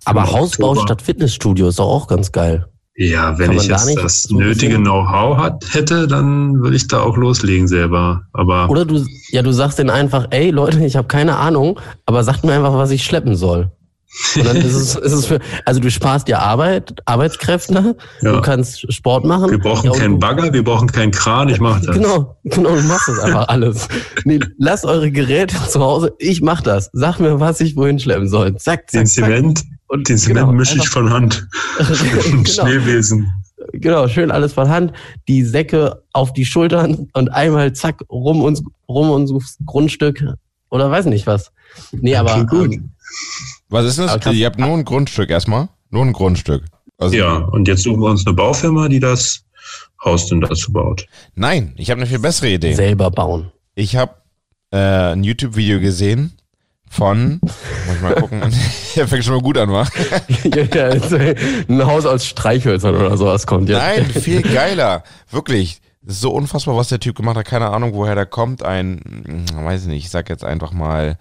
Aber 0.04 0.32
Hausbau 0.32 0.70
Oktober. 0.70 0.86
statt 0.86 1.02
Fitnessstudio 1.02 1.68
ist 1.68 1.78
doch 1.78 1.86
auch 1.88 2.08
ganz 2.08 2.32
geil. 2.32 2.66
ja, 2.96 3.38
wenn 3.38 3.52
ich 3.52 3.68
jetzt 3.68 3.96
das 3.96 4.22
so 4.24 4.36
nötige 4.36 4.78
Know-how 4.78 5.36
hat, 5.36 5.64
hätte, 5.72 6.08
dann 6.08 6.60
würde 6.60 6.74
ich 6.74 6.88
da 6.88 7.02
auch 7.02 7.16
loslegen 7.16 7.68
selber. 7.68 8.22
Aber 8.32 8.68
Oder 8.68 8.84
du, 8.84 9.04
ja, 9.30 9.42
du 9.42 9.52
sagst 9.52 9.78
denen 9.78 9.90
einfach, 9.90 10.26
ey 10.30 10.50
Leute, 10.50 10.84
ich 10.84 10.96
habe 10.96 11.06
keine 11.06 11.36
Ahnung, 11.36 11.78
aber 12.06 12.24
sagt 12.24 12.44
mir 12.44 12.54
einfach, 12.54 12.74
was 12.74 12.90
ich 12.90 13.04
schleppen 13.04 13.36
soll. 13.36 13.70
Und 14.36 14.46
dann 14.46 14.56
ist 14.56 14.74
es, 14.74 14.94
ist 14.96 15.12
es 15.12 15.26
für, 15.26 15.38
also 15.66 15.80
du 15.80 15.90
sparst 15.90 16.28
dir 16.28 16.40
Arbeit, 16.40 16.94
Arbeitskräfte, 17.04 17.94
ja. 18.22 18.32
du 18.32 18.40
kannst 18.40 18.90
Sport 18.92 19.24
machen. 19.24 19.50
Wir 19.50 19.58
brauchen 19.58 19.90
und 19.90 19.98
keinen 19.98 20.18
Bagger, 20.18 20.52
wir 20.52 20.64
brauchen 20.64 20.90
keinen 20.90 21.12
Kran, 21.12 21.50
ich 21.50 21.60
mach 21.60 21.80
das. 21.82 21.94
Genau, 21.94 22.36
genau, 22.44 22.74
du 22.74 22.82
machst 22.82 23.08
das 23.08 23.18
einfach 23.18 23.48
alles. 23.48 23.86
Nee, 24.24 24.40
lasst 24.56 24.86
eure 24.86 25.10
Geräte 25.10 25.56
zu 25.68 25.80
Hause, 25.80 26.14
ich 26.18 26.40
mach 26.40 26.62
das. 26.62 26.88
Sag 26.94 27.20
mir, 27.20 27.38
was 27.38 27.60
ich 27.60 27.76
wohin 27.76 27.98
schleppen 27.98 28.28
soll. 28.28 28.56
Zack, 28.56 28.86
Den 28.88 29.06
zack, 29.06 29.24
zack. 29.24 29.34
Zement, 29.36 29.64
Und 29.88 30.08
den 30.08 30.16
Zement 30.16 30.46
genau, 30.46 30.52
mische 30.52 30.78
ich 30.78 30.88
von 30.88 31.10
Hand. 31.10 31.46
genau, 31.78 32.44
Schneebesen. 32.46 33.30
genau, 33.74 34.08
schön 34.08 34.30
alles 34.30 34.54
von 34.54 34.70
Hand, 34.70 34.92
die 35.28 35.44
Säcke 35.44 36.02
auf 36.14 36.32
die 36.32 36.46
Schultern 36.46 37.08
und 37.12 37.28
einmal 37.28 37.74
zack, 37.74 38.00
rum 38.10 38.42
uns, 38.42 38.62
rum 38.88 39.10
uns 39.10 39.58
Grundstück 39.66 40.24
oder 40.70 40.90
weiß 40.90 41.04
nicht 41.06 41.26
was. 41.26 41.52
Nee, 41.92 42.16
aber 42.16 42.32
Klingt 42.32 42.50
gut. 42.50 42.72
ähm, 42.74 42.90
Was 43.68 43.84
ist 43.84 43.98
das? 43.98 44.18
Kannst- 44.20 44.38
Ihr 44.38 44.46
habt 44.46 44.58
nur 44.58 44.68
ein 44.70 44.84
Grundstück 44.84 45.30
erstmal? 45.30 45.68
Nur 45.90 46.04
ein 46.04 46.12
Grundstück. 46.12 46.64
Also, 46.98 47.16
Ja, 47.16 47.36
und 47.36 47.68
jetzt 47.68 47.82
suchen 47.82 48.00
wir 48.00 48.10
uns 48.10 48.26
eine 48.26 48.34
Baufirma, 48.34 48.88
die 48.88 49.00
das 49.00 49.44
Haus 50.04 50.26
dann 50.28 50.40
dazu 50.40 50.72
baut. 50.72 51.06
Nein, 51.34 51.74
ich 51.76 51.90
habe 51.90 52.00
eine 52.00 52.08
viel 52.08 52.18
bessere 52.18 52.48
Idee. 52.50 52.72
selber 52.74 53.10
bauen. 53.10 53.50
Ich 53.74 53.96
habe 53.96 54.14
äh, 54.70 55.12
ein 55.12 55.22
YouTube-Video 55.24 55.80
gesehen 55.80 56.32
von, 56.90 57.38
muss 57.42 57.52
ich 57.96 58.00
mal 58.02 58.14
gucken, 58.14 58.40
der 58.96 59.06
fängt 59.08 59.24
schon 59.24 59.34
mal 59.34 59.42
gut 59.42 59.58
an, 59.58 59.70
wa? 59.70 59.86
ja, 60.44 60.62
ja, 60.64 60.84
also 60.84 61.16
ein 61.16 61.86
Haus 61.86 62.06
aus 62.06 62.26
Streichhölzern 62.26 62.94
oder 62.96 63.16
sowas 63.16 63.46
kommt 63.46 63.68
jetzt. 63.68 63.78
Nein, 63.78 64.06
viel 64.06 64.42
geiler. 64.42 65.04
Wirklich. 65.30 65.80
So 66.10 66.30
unfassbar, 66.32 66.76
was 66.76 66.88
der 66.88 67.00
Typ 67.00 67.16
gemacht 67.16 67.36
hat. 67.36 67.44
Keine 67.44 67.68
Ahnung, 67.68 67.92
woher 67.92 68.14
der 68.14 68.24
kommt. 68.24 68.62
Ein, 68.62 69.44
weiß 69.54 69.86
nicht, 69.86 70.04
ich 70.04 70.10
sag 70.10 70.30
jetzt 70.30 70.44
einfach 70.44 70.72
mal, 70.72 71.18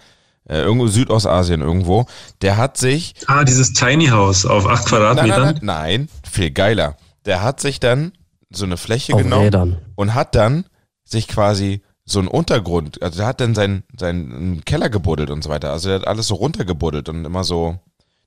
äh, 0.50 0.62
irgendwo 0.62 0.88
Südostasien 0.88 1.62
irgendwo. 1.62 2.06
Der 2.42 2.58
hat 2.58 2.78
sich 2.78 3.14
Ah, 3.28 3.44
dieses 3.44 3.74
Tiny 3.74 4.08
House 4.08 4.46
auf 4.46 4.66
acht 4.68 4.86
Quadratmetern. 4.86 5.42
nein, 5.42 5.54
nein, 5.56 5.60
nein, 5.62 6.10
viel 6.30 6.52
geiler. 6.52 6.98
Der 7.26 7.42
hat 7.44 7.60
sich 7.60 7.80
dann 7.80 8.14
so 8.50 8.66
eine 8.66 8.78
Fläche 8.78 9.14
Auf 9.14 9.22
genommen 9.22 9.44
Rädern. 9.44 9.78
und 9.96 10.14
hat 10.14 10.36
dann 10.36 10.66
sich 11.04 11.28
quasi 11.28 11.82
so 12.06 12.20
einen 12.20 12.30
Untergrund, 12.30 13.02
also 13.02 13.18
der 13.18 13.28
hat 13.28 13.42
dann 13.42 13.54
seinen, 13.54 13.84
seinen 14.00 14.64
Keller 14.64 14.90
gebuddelt 14.90 15.30
und 15.30 15.44
so 15.44 15.50
weiter. 15.50 15.74
Also 15.74 15.90
der 15.90 16.00
hat 16.00 16.08
alles 16.08 16.28
so 16.28 16.36
runtergebuddelt 16.36 17.10
und 17.10 17.26
immer 17.26 17.44
so 17.44 17.80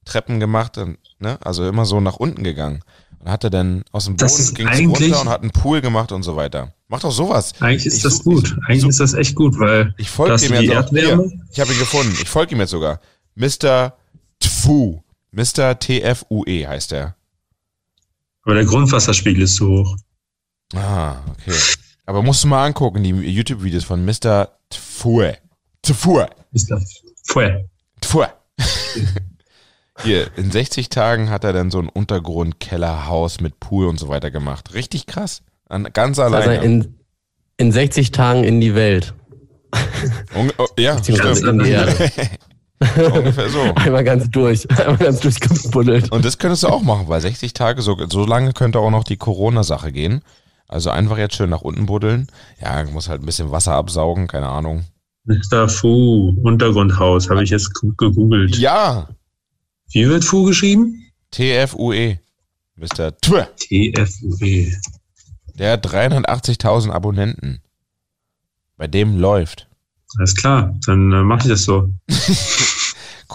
Treppen 0.04 0.38
gemacht, 0.40 0.76
und, 0.76 0.98
ne? 1.18 1.38
also 1.42 1.66
immer 1.66 1.86
so 1.86 2.00
nach 2.00 2.16
unten 2.16 2.42
gegangen. 2.44 2.82
Und 3.20 3.30
hat 3.30 3.44
er 3.44 3.50
dann 3.50 3.84
aus 3.92 4.06
dem 4.06 4.16
Boden 4.16 4.66
eigentlich- 4.66 5.12
runter 5.12 5.20
und 5.20 5.28
hat 5.28 5.42
einen 5.42 5.50
Pool 5.50 5.80
gemacht 5.82 6.10
und 6.10 6.22
so 6.22 6.36
weiter. 6.36 6.72
Mach 6.88 7.00
doch 7.00 7.12
sowas. 7.12 7.52
Eigentlich 7.60 7.86
ist 7.86 7.98
Ich 7.98 8.02
das 8.02 8.16
such- 8.16 8.24
gut. 8.24 8.44
ich 8.46 8.52
Eigentlich 8.68 8.80
such- 8.82 8.88
ist 8.88 9.00
das 9.00 9.14
echt 9.14 9.34
gut, 9.36 9.58
weil 9.58 9.94
Ich 9.98 10.08
folge 10.10 10.36
die 10.38 10.42
jetzt 10.44 10.52
auch. 10.54 10.60
Hier, 10.60 10.72
Erdwärme. 10.74 11.32
ich 11.52 11.60
habe 11.60 11.72
ihn 11.72 11.78
gefunden. 11.78 12.12
Ich 12.20 12.28
folge 12.28 12.54
ihm 12.54 12.60
jetzt 12.60 12.70
sogar. 12.70 13.00
Mr. 13.34 13.94
Tfu. 14.40 15.02
Mr. 15.32 15.78
TFUE 15.78 16.66
heißt 16.66 16.92
er. 16.92 17.14
Aber 18.42 18.54
der 18.54 18.64
Grundwasserspiegel 18.64 19.42
ist 19.42 19.56
zu 19.56 19.68
hoch. 19.68 19.96
Ah, 20.74 21.16
okay. 21.30 21.54
Aber 22.06 22.22
musst 22.22 22.42
du 22.42 22.48
mal 22.48 22.64
angucken, 22.66 23.02
die 23.04 23.10
YouTube-Videos 23.10 23.84
von 23.84 24.04
Mr. 24.04 24.48
Tfue. 24.70 25.36
Tfue. 25.82 26.28
Das 26.52 27.02
vorher. 27.26 27.68
Tfue. 28.00 28.28
Hier, 30.02 30.28
in 30.36 30.50
60 30.50 30.88
Tagen 30.88 31.30
hat 31.30 31.44
er 31.44 31.52
dann 31.52 31.70
so 31.70 31.78
ein 31.78 31.88
Untergrund-Kellerhaus 31.88 33.40
mit 33.40 33.60
Pool 33.60 33.86
und 33.86 33.98
so 33.98 34.08
weiter 34.08 34.30
gemacht. 34.30 34.74
Richtig 34.74 35.06
krass. 35.06 35.42
An, 35.68 35.88
ganz 35.92 36.18
Also 36.18 36.36
alleine. 36.36 36.64
in, 36.64 36.94
in 37.58 37.72
60 37.72 38.10
Tagen 38.10 38.44
in 38.44 38.60
die 38.60 38.74
Welt. 38.74 39.14
Unge 40.34 40.52
oh, 40.58 40.66
ja, 40.78 40.98
stimmt. 40.98 41.42
in 41.42 41.58
die 41.60 41.70
Erde. 41.70 42.10
Ungefähr 43.14 43.48
so. 43.50 43.60
Einmal 43.74 44.04
ganz 44.04 44.30
durch. 44.30 44.68
Einmal 44.70 44.96
ganz 44.96 45.20
durchgebuddelt. 45.20 46.10
Und 46.10 46.24
das 46.24 46.38
könntest 46.38 46.62
du 46.62 46.68
auch 46.68 46.82
machen, 46.82 47.08
weil 47.08 47.20
60 47.20 47.52
Tage, 47.52 47.82
so, 47.82 47.96
so 48.08 48.24
lange 48.24 48.52
könnte 48.52 48.78
auch 48.78 48.90
noch 48.90 49.04
die 49.04 49.18
Corona-Sache 49.18 49.92
gehen. 49.92 50.22
Also 50.66 50.90
einfach 50.90 51.18
jetzt 51.18 51.34
schön 51.34 51.50
nach 51.50 51.60
unten 51.60 51.86
buddeln. 51.86 52.28
Ja, 52.62 52.82
muss 52.84 53.08
halt 53.08 53.22
ein 53.22 53.26
bisschen 53.26 53.50
Wasser 53.50 53.74
absaugen, 53.74 54.28
keine 54.28 54.48
Ahnung. 54.48 54.84
Mr. 55.24 55.68
Fu, 55.68 56.34
Untergrundhaus, 56.42 57.28
habe 57.28 57.44
ich 57.44 57.50
jetzt 57.50 57.74
gegoogelt. 57.74 58.56
Ja, 58.56 59.08
Wie 59.92 60.08
wird 60.08 60.24
Fu 60.24 60.44
geschrieben? 60.44 61.04
TFUE. 61.30 62.18
Mr. 62.76 63.16
Twe. 63.20 63.48
TFUE. 63.56 64.72
Der 65.54 65.72
hat 65.72 65.86
380.000 65.86 66.90
Abonnenten. 66.90 67.60
Bei 68.76 68.86
dem 68.86 69.18
läuft. 69.18 69.68
Alles 70.18 70.34
klar, 70.34 70.74
dann 70.86 71.12
äh, 71.12 71.22
mache 71.22 71.42
ich 71.42 71.48
das 71.48 71.64
so. 71.64 71.90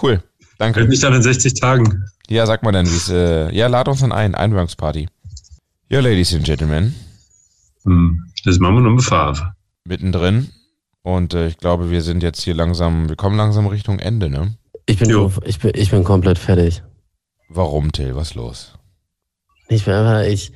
Cool. 0.02 0.22
Danke. 0.58 0.80
Hält 0.80 0.89
mich 0.89 1.00
dann 1.00 1.13
in 1.13 1.24
60 1.24 1.54
Tagen. 1.54 2.06
Ja, 2.28 2.46
sag 2.46 2.63
mal 2.63 2.72
dann, 2.72 2.86
wie 2.86 2.96
es. 2.96 3.10
Äh, 3.10 3.54
ja, 3.56 3.68
lad 3.68 3.88
uns 3.88 4.02
dann 4.02 4.12
ein. 4.12 4.36
Einweihungsparty. 4.36 5.08
Ja, 5.89 6.00
Ladies 6.00 6.34
and 6.34 6.44
Gentlemen. 6.44 6.96
Hm, 7.84 8.26
das 8.44 8.60
machen 8.60 8.76
wir 8.76 8.82
nur 8.82 8.94
mit 8.94 9.04
Farbe. 9.04 9.54
Mittendrin. 9.86 10.50
Und 11.02 11.34
äh, 11.34 11.48
ich 11.48 11.58
glaube, 11.58 11.91
wir 11.91 12.02
sind 12.02 12.24
jetzt 12.24 12.41
hier 12.41 12.56
langsam. 12.56 13.10
Wir 13.10 13.15
kommen 13.15 13.38
langsam 13.38 13.68
Richtung 13.68 14.00
Ende, 14.00 14.30
ne? 14.30 14.56
Ich 14.86 15.00
bin, 15.00 15.10
Jo. 15.10 15.32
ich 15.45 15.60
bin, 15.60 15.71
ich 15.76 15.91
bin 15.91 16.04
komplett 16.04 16.38
fertig. 16.38 16.84
Warum, 17.50 17.91
Till? 17.91 18.15
Was 18.15 18.30
ist 18.30 18.36
los? 18.36 18.74
Ich 19.67 19.86
bin 19.86 19.93
einfach, 19.93 20.21
ich, 20.28 20.52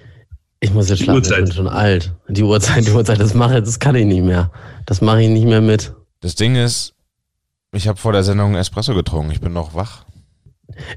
ich 0.59 0.71
muss 0.73 0.89
jetzt 0.89 1.03
schlafen, 1.03 1.23
ich 1.23 1.29
bin 1.29 1.51
schon 1.51 1.67
alt. 1.67 2.13
Die 2.27 2.43
Uhrzeit, 2.43 2.85
die 2.85 2.91
Uhrzeit, 2.91 3.19
das 3.19 3.33
mache 3.33 3.57
ich, 3.59 3.63
das 3.63 3.79
kann 3.79 3.95
ich 3.95 4.05
nicht 4.05 4.23
mehr. 4.23 4.51
Das 4.85 5.01
mache 5.01 5.23
ich 5.23 5.29
nicht 5.29 5.45
mehr 5.45 5.61
mit. 5.61 5.93
Das 6.21 6.35
Ding 6.35 6.55
ist, 6.55 6.93
ich 7.71 7.87
habe 7.87 7.97
vor 7.99 8.11
der 8.11 8.23
Sendung 8.23 8.55
Espresso 8.55 8.93
getrunken. 8.93 9.31
Ich 9.31 9.41
bin 9.41 9.53
noch 9.53 9.73
wach. 9.73 10.05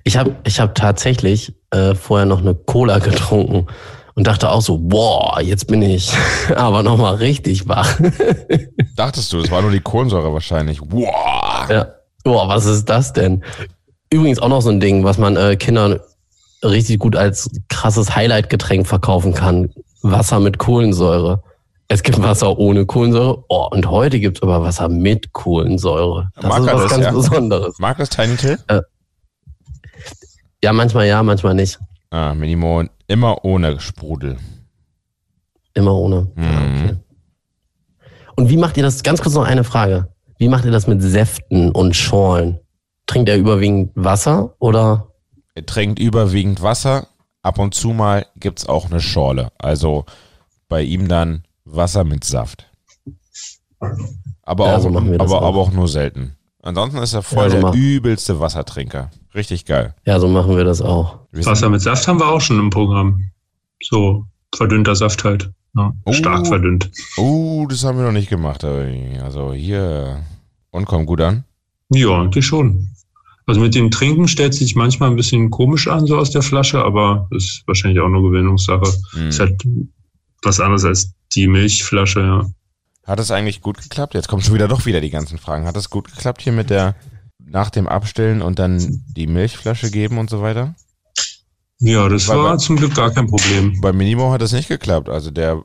Ich 0.04 0.16
habe 0.16 0.36
ich 0.44 0.60
hab 0.60 0.74
tatsächlich 0.74 1.54
äh, 1.70 1.94
vorher 1.94 2.26
noch 2.26 2.40
eine 2.40 2.54
Cola 2.54 2.98
getrunken 2.98 3.66
und 4.14 4.26
dachte 4.26 4.50
auch 4.50 4.60
so, 4.60 4.78
boah, 4.78 5.40
jetzt 5.40 5.66
bin 5.66 5.80
ich 5.80 6.12
aber 6.56 6.82
nochmal 6.82 7.14
richtig 7.16 7.66
wach. 7.66 7.98
Dachtest 8.96 9.32
du, 9.32 9.40
das 9.40 9.50
war 9.50 9.62
nur 9.62 9.70
die 9.70 9.80
Kohlensäure 9.80 10.32
wahrscheinlich. 10.32 10.80
Wow. 10.82 11.70
ja. 11.70 11.86
Boah, 12.24 12.48
was 12.48 12.66
ist 12.66 12.86
das 12.88 13.12
denn? 13.12 13.42
Übrigens 14.10 14.38
auch 14.38 14.48
noch 14.48 14.60
so 14.62 14.70
ein 14.70 14.80
Ding, 14.80 15.04
was 15.04 15.18
man 15.18 15.36
äh, 15.36 15.56
Kindern 15.56 15.98
richtig 16.62 16.98
gut 16.98 17.16
als 17.16 17.50
krasses 17.68 18.14
Highlight-Getränk 18.14 18.86
verkaufen 18.86 19.34
kann. 19.34 19.70
Wasser 20.02 20.38
mit 20.40 20.58
Kohlensäure. 20.58 21.42
Es 21.88 22.02
gibt 22.02 22.22
Wasser 22.22 22.58
ohne 22.58 22.86
Kohlensäure. 22.86 23.44
Oh, 23.48 23.68
und 23.70 23.88
heute 23.90 24.18
gibt 24.20 24.38
es 24.38 24.42
aber 24.42 24.62
Wasser 24.62 24.88
mit 24.88 25.32
Kohlensäure. 25.32 26.30
Das 26.36 26.44
Mag 26.44 26.60
ist 26.60 26.66
was 26.66 26.82
das, 26.82 26.90
ganz 26.90 27.04
ja? 27.04 27.10
Besonderes. 27.12 27.78
Mag 27.78 27.98
das 27.98 28.08
Tiny 28.10 28.36
Till? 28.36 28.58
Ja, 30.62 30.72
manchmal 30.72 31.06
ja, 31.06 31.22
manchmal 31.22 31.54
nicht. 31.54 31.78
Ah, 32.10 32.34
Minimo 32.34 32.84
immer 33.08 33.44
ohne 33.44 33.80
Sprudel. 33.80 34.36
Immer 35.74 35.94
ohne. 35.94 36.30
Ja, 36.36 36.42
Mhm. 36.42 36.80
okay. 36.84 36.96
Und 38.36 38.48
wie 38.48 38.56
macht 38.56 38.76
ihr 38.76 38.82
das? 38.82 39.02
Ganz 39.02 39.20
kurz 39.20 39.34
noch 39.34 39.44
eine 39.44 39.64
Frage. 39.64 40.11
Wie 40.42 40.48
macht 40.48 40.64
ihr 40.64 40.72
das 40.72 40.88
mit 40.88 41.00
Säften 41.00 41.70
und 41.70 41.94
Schorlen? 41.94 42.58
Trinkt 43.06 43.28
er 43.28 43.36
überwiegend 43.38 43.92
Wasser 43.94 44.56
oder? 44.58 45.06
Er 45.54 45.64
trinkt 45.64 46.00
überwiegend 46.00 46.60
Wasser. 46.62 47.06
Ab 47.42 47.60
und 47.60 47.74
zu 47.74 47.90
mal 47.90 48.26
gibt's 48.34 48.66
auch 48.68 48.90
eine 48.90 49.00
Schorle. 49.00 49.52
Also 49.56 50.04
bei 50.68 50.82
ihm 50.82 51.06
dann 51.06 51.44
Wasser 51.64 52.02
mit 52.02 52.24
Saft. 52.24 52.68
Aber, 54.42 54.66
Ja, 54.66 54.76
auch, 54.78 54.80
so 54.80 54.88
aber, 54.88 55.20
auch. 55.36 55.42
aber 55.42 55.58
auch 55.60 55.70
nur 55.70 55.86
selten. 55.86 56.36
Ansonsten 56.60 56.98
ist 56.98 57.12
er 57.14 57.22
voll 57.22 57.44
Ja, 57.44 57.50
so 57.50 57.54
der 57.58 57.62
machen- 57.62 57.78
übelste 57.80 58.40
Wassertrinker. 58.40 59.12
Richtig 59.36 59.64
geil. 59.64 59.94
Ja, 60.04 60.18
so 60.18 60.26
machen 60.26 60.56
wir 60.56 60.64
das 60.64 60.82
auch. 60.82 61.20
Wasser 61.30 61.68
mit 61.68 61.82
Saft 61.82 62.08
haben 62.08 62.18
wir 62.18 62.26
auch 62.26 62.40
schon 62.40 62.58
im 62.58 62.70
Programm. 62.70 63.30
So 63.80 64.24
verdünnter 64.52 64.96
Saft 64.96 65.22
halt. 65.22 65.52
Ja, 65.74 65.92
Oh. 66.04 66.12
Stark 66.12 66.46
verdünnt. 66.46 66.90
Oh, 67.16 67.66
das 67.68 67.84
haben 67.84 67.98
wir 67.98 68.04
noch 68.04 68.12
nicht 68.12 68.28
gemacht. 68.28 68.64
Also 68.64 69.52
hier. 69.52 70.22
Und 70.70 70.86
kommt 70.86 71.06
gut 71.06 71.20
an. 71.20 71.44
Ja, 71.90 72.20
eigentlich 72.22 72.46
schon. 72.46 72.88
Also 73.46 73.60
mit 73.60 73.74
dem 73.74 73.90
Trinken 73.90 74.28
stellt 74.28 74.54
sich 74.54 74.74
manchmal 74.76 75.10
ein 75.10 75.16
bisschen 75.16 75.50
komisch 75.50 75.88
an, 75.88 76.06
so 76.06 76.16
aus 76.16 76.30
der 76.30 76.42
Flasche, 76.42 76.82
aber 76.82 77.26
ist 77.30 77.62
wahrscheinlich 77.66 78.00
auch 78.00 78.08
nur 78.08 78.22
Gewöhnungssache. 78.22 78.90
Hm. 79.12 79.28
Ist 79.28 79.40
halt 79.40 79.62
was 80.42 80.60
anderes 80.60 80.84
als 80.84 81.12
die 81.34 81.46
Milchflasche, 81.48 82.20
ja. 82.20 82.46
Hat 83.04 83.18
es 83.18 83.30
eigentlich 83.30 83.60
gut 83.60 83.82
geklappt? 83.82 84.14
Jetzt 84.14 84.28
kommen 84.28 84.42
schon 84.42 84.54
wieder 84.54 84.68
doch 84.68 84.86
wieder 84.86 85.00
die 85.00 85.10
ganzen 85.10 85.38
Fragen. 85.38 85.66
Hat 85.66 85.76
es 85.76 85.90
gut 85.90 86.08
geklappt 86.14 86.40
hier 86.42 86.52
mit 86.52 86.70
der 86.70 86.94
nach 87.44 87.70
dem 87.70 87.88
Abstillen 87.88 88.42
und 88.42 88.58
dann 88.58 89.02
die 89.16 89.26
Milchflasche 89.26 89.90
geben 89.90 90.18
und 90.18 90.30
so 90.30 90.40
weiter? 90.40 90.74
Ja, 91.84 92.08
das 92.08 92.28
Weil- 92.28 92.38
war 92.38 92.50
weil- 92.52 92.58
zum 92.58 92.76
Glück 92.76 92.94
gar 92.94 93.10
kein 93.10 93.26
Problem. 93.26 93.80
Bei 93.80 93.92
Minimo 93.92 94.30
hat 94.32 94.40
es 94.42 94.52
nicht 94.52 94.68
geklappt. 94.68 95.08
Also 95.08 95.30
der 95.30 95.62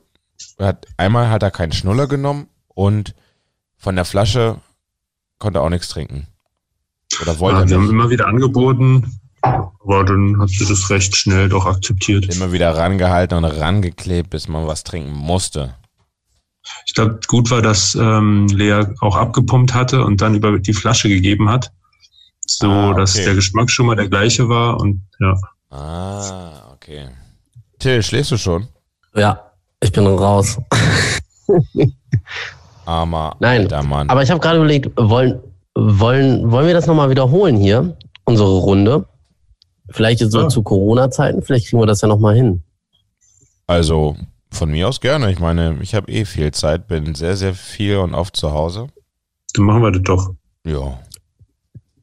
hat 0.60 0.88
einmal 0.98 1.30
hat 1.30 1.44
er 1.44 1.52
keinen 1.52 1.72
Schnuller 1.74 2.08
genommen 2.08 2.48
und 2.70 3.14
von 3.78 3.96
der 3.96 4.06
Flasche 4.06 4.60
konnte 5.38 5.60
er 5.60 5.64
auch 5.64 5.70
nichts 5.70 5.90
trinken. 5.90 6.26
Oder 7.22 7.40
wollte 7.40 7.60
Ja, 7.60 7.66
wir 7.66 7.72
er 7.72 7.78
haben 7.78 7.84
nicht. 7.84 7.92
immer 7.94 8.10
wieder 8.10 8.28
angeboten, 8.28 9.20
aber 9.42 10.04
dann 10.06 10.40
hat 10.40 10.50
sie 10.50 10.66
das 10.66 10.90
recht 10.90 11.16
schnell 11.16 11.50
doch 11.50 11.66
akzeptiert. 11.68 12.34
Immer 12.36 12.52
wieder 12.52 12.76
rangehalten 12.76 13.38
und 13.38 13.46
rangeklebt, 13.46 14.32
bis 14.32 14.48
man 14.48 14.66
was 14.66 14.84
trinken 14.84 15.12
musste. 15.14 15.76
Ich 16.88 16.96
glaube, 16.96 17.20
gut 17.28 17.50
war, 17.52 17.62
dass 17.62 17.94
ähm, 17.96 18.48
Lea 18.48 18.86
auch 19.02 19.16
abgepumpt 19.16 19.74
hatte 19.76 20.04
und 20.04 20.20
dann 20.22 20.34
über 20.36 20.58
die 20.60 20.74
Flasche 20.74 21.08
gegeben 21.10 21.48
hat, 21.50 21.72
so 22.46 22.68
Ah, 22.70 22.90
okay. 22.90 23.00
dass 23.00 23.14
der 23.14 23.36
Geschmack 23.36 23.70
schon 23.70 23.86
mal 23.86 23.96
der 23.96 24.10
gleiche 24.10 24.50
war 24.50 24.80
und 24.82 25.02
ja. 25.20 25.36
Ah, 25.70 26.72
okay. 26.74 27.10
Till, 27.80 28.02
schläfst 28.02 28.32
du 28.32 28.38
schon? 28.38 28.68
Ja, 29.16 29.52
ich 29.82 29.92
bin 29.92 30.08
raus. 30.08 30.58
Armer 32.86 33.36
Nein, 33.40 33.62
alter 33.64 33.84
Mann. 33.84 34.10
Aber 34.10 34.24
ich 34.24 34.30
habe 34.32 34.40
gerade 34.40 34.58
überlegt, 34.58 34.90
wollen, 34.98 35.40
wollen, 35.76 36.50
wollen 36.52 36.68
wir 36.68 36.74
das 36.74 36.88
nochmal 36.88 37.10
wiederholen 37.10 37.58
hier, 37.58 37.98
unsere 38.26 38.58
Runde? 38.60 39.06
Vielleicht 39.90 40.22
jetzt 40.22 40.32
so 40.32 40.42
Ja. 40.42 40.50
zu 40.50 40.64
Corona-Zeiten, 40.64 41.42
vielleicht 41.44 41.68
kriegen 41.68 41.82
wir 41.82 41.86
das 41.86 42.02
ja 42.02 42.08
nochmal 42.08 42.36
hin. 42.36 42.64
Also 43.68 44.16
von 44.52 44.72
mir 44.72 44.88
aus 44.88 45.02
gerne. 45.02 45.32
Ich 45.32 45.40
meine, 45.40 45.78
ich 45.82 45.96
habe 45.96 46.12
eh 46.12 46.26
viel 46.26 46.52
Zeit, 46.52 46.88
bin 46.88 47.16
sehr, 47.16 47.36
sehr 47.36 47.54
viel 47.54 47.98
und 47.98 48.14
oft 48.14 48.36
zu 48.36 48.52
Hause. 48.52 48.88
Dann 49.54 49.66
machen 49.66 49.82
wir 49.82 49.92
das 49.92 50.04
doch. 50.04 50.34
Ja. 50.66 51.00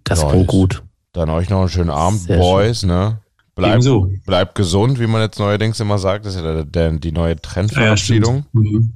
Das 0.04 0.22
Nice. 0.22 0.30
klingt 0.32 0.46
gut. 0.48 0.82
Dann 1.12 1.30
euch 1.30 1.48
noch 1.48 1.60
einen 1.60 1.68
schönen 1.68 1.90
Abend, 1.90 2.20
Sehr 2.20 2.38
Boys, 2.38 2.82
ne? 2.82 3.18
Bleibt, 3.54 3.74
Ebenso. 3.74 4.08
bleibt 4.26 4.54
gesund, 4.56 4.98
wie 4.98 5.06
man 5.06 5.20
jetzt 5.22 5.38
neuerdings 5.38 5.78
immer 5.78 5.98
sagt. 5.98 6.26
Das 6.26 6.34
ist 6.34 6.42
ja 6.42 6.54
der, 6.54 6.64
der, 6.64 6.90
die 6.92 7.12
neue 7.12 7.30
Ja, 7.30 7.34
ja, 7.34 7.40
Trendverabschiedung. 7.40 8.44
stimmt. 8.50 8.66
Mhm. 8.66 8.92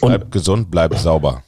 Und- 0.00 0.08
bleibt 0.08 0.30
gesund, 0.32 0.70
bleibt 0.70 0.98
sauber. 0.98 1.42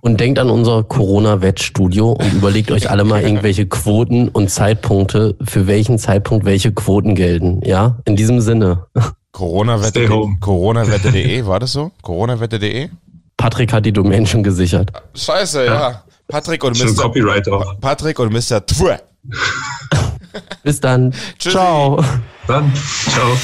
Und 0.00 0.20
denkt 0.20 0.38
an 0.38 0.48
unser 0.48 0.84
Corona-Wettstudio 0.84 2.12
und 2.12 2.32
überlegt 2.32 2.70
euch 2.70 2.88
alle 2.88 3.02
mal 3.04 3.20
irgendwelche 3.22 3.66
Quoten 3.66 4.28
und 4.28 4.48
Zeitpunkte, 4.48 5.36
für 5.42 5.66
welchen 5.66 5.98
Zeitpunkt 5.98 6.44
welche 6.44 6.72
Quoten 6.72 7.14
gelten. 7.16 7.60
Ja, 7.64 7.98
in 8.04 8.14
diesem 8.14 8.40
Sinne. 8.40 8.86
Coronawette.de. 9.32 10.08
Coronawette.de, 10.40 11.46
war 11.46 11.58
das 11.58 11.72
so? 11.72 11.90
Coronawette.de? 12.02 12.90
Patrick 13.36 13.72
hat 13.72 13.86
die 13.86 13.92
Domain 13.92 14.24
schon 14.26 14.42
gesichert. 14.44 14.90
Scheiße, 15.14 15.64
ja. 15.66 16.02
Patrick 16.28 16.62
und 16.64 16.78
Mr. 16.78 16.94
Copyright 17.02 17.48
auch. 17.48 17.78
Patrick 17.80 18.18
und 18.20 18.32
Mr. 18.32 18.64
Twe. 18.66 19.00
Bis 20.62 20.80
dann. 20.80 21.12
Tschüssi. 21.38 21.56
Ciao. 21.56 22.04
Dann, 22.46 22.72
ciao. 23.10 23.36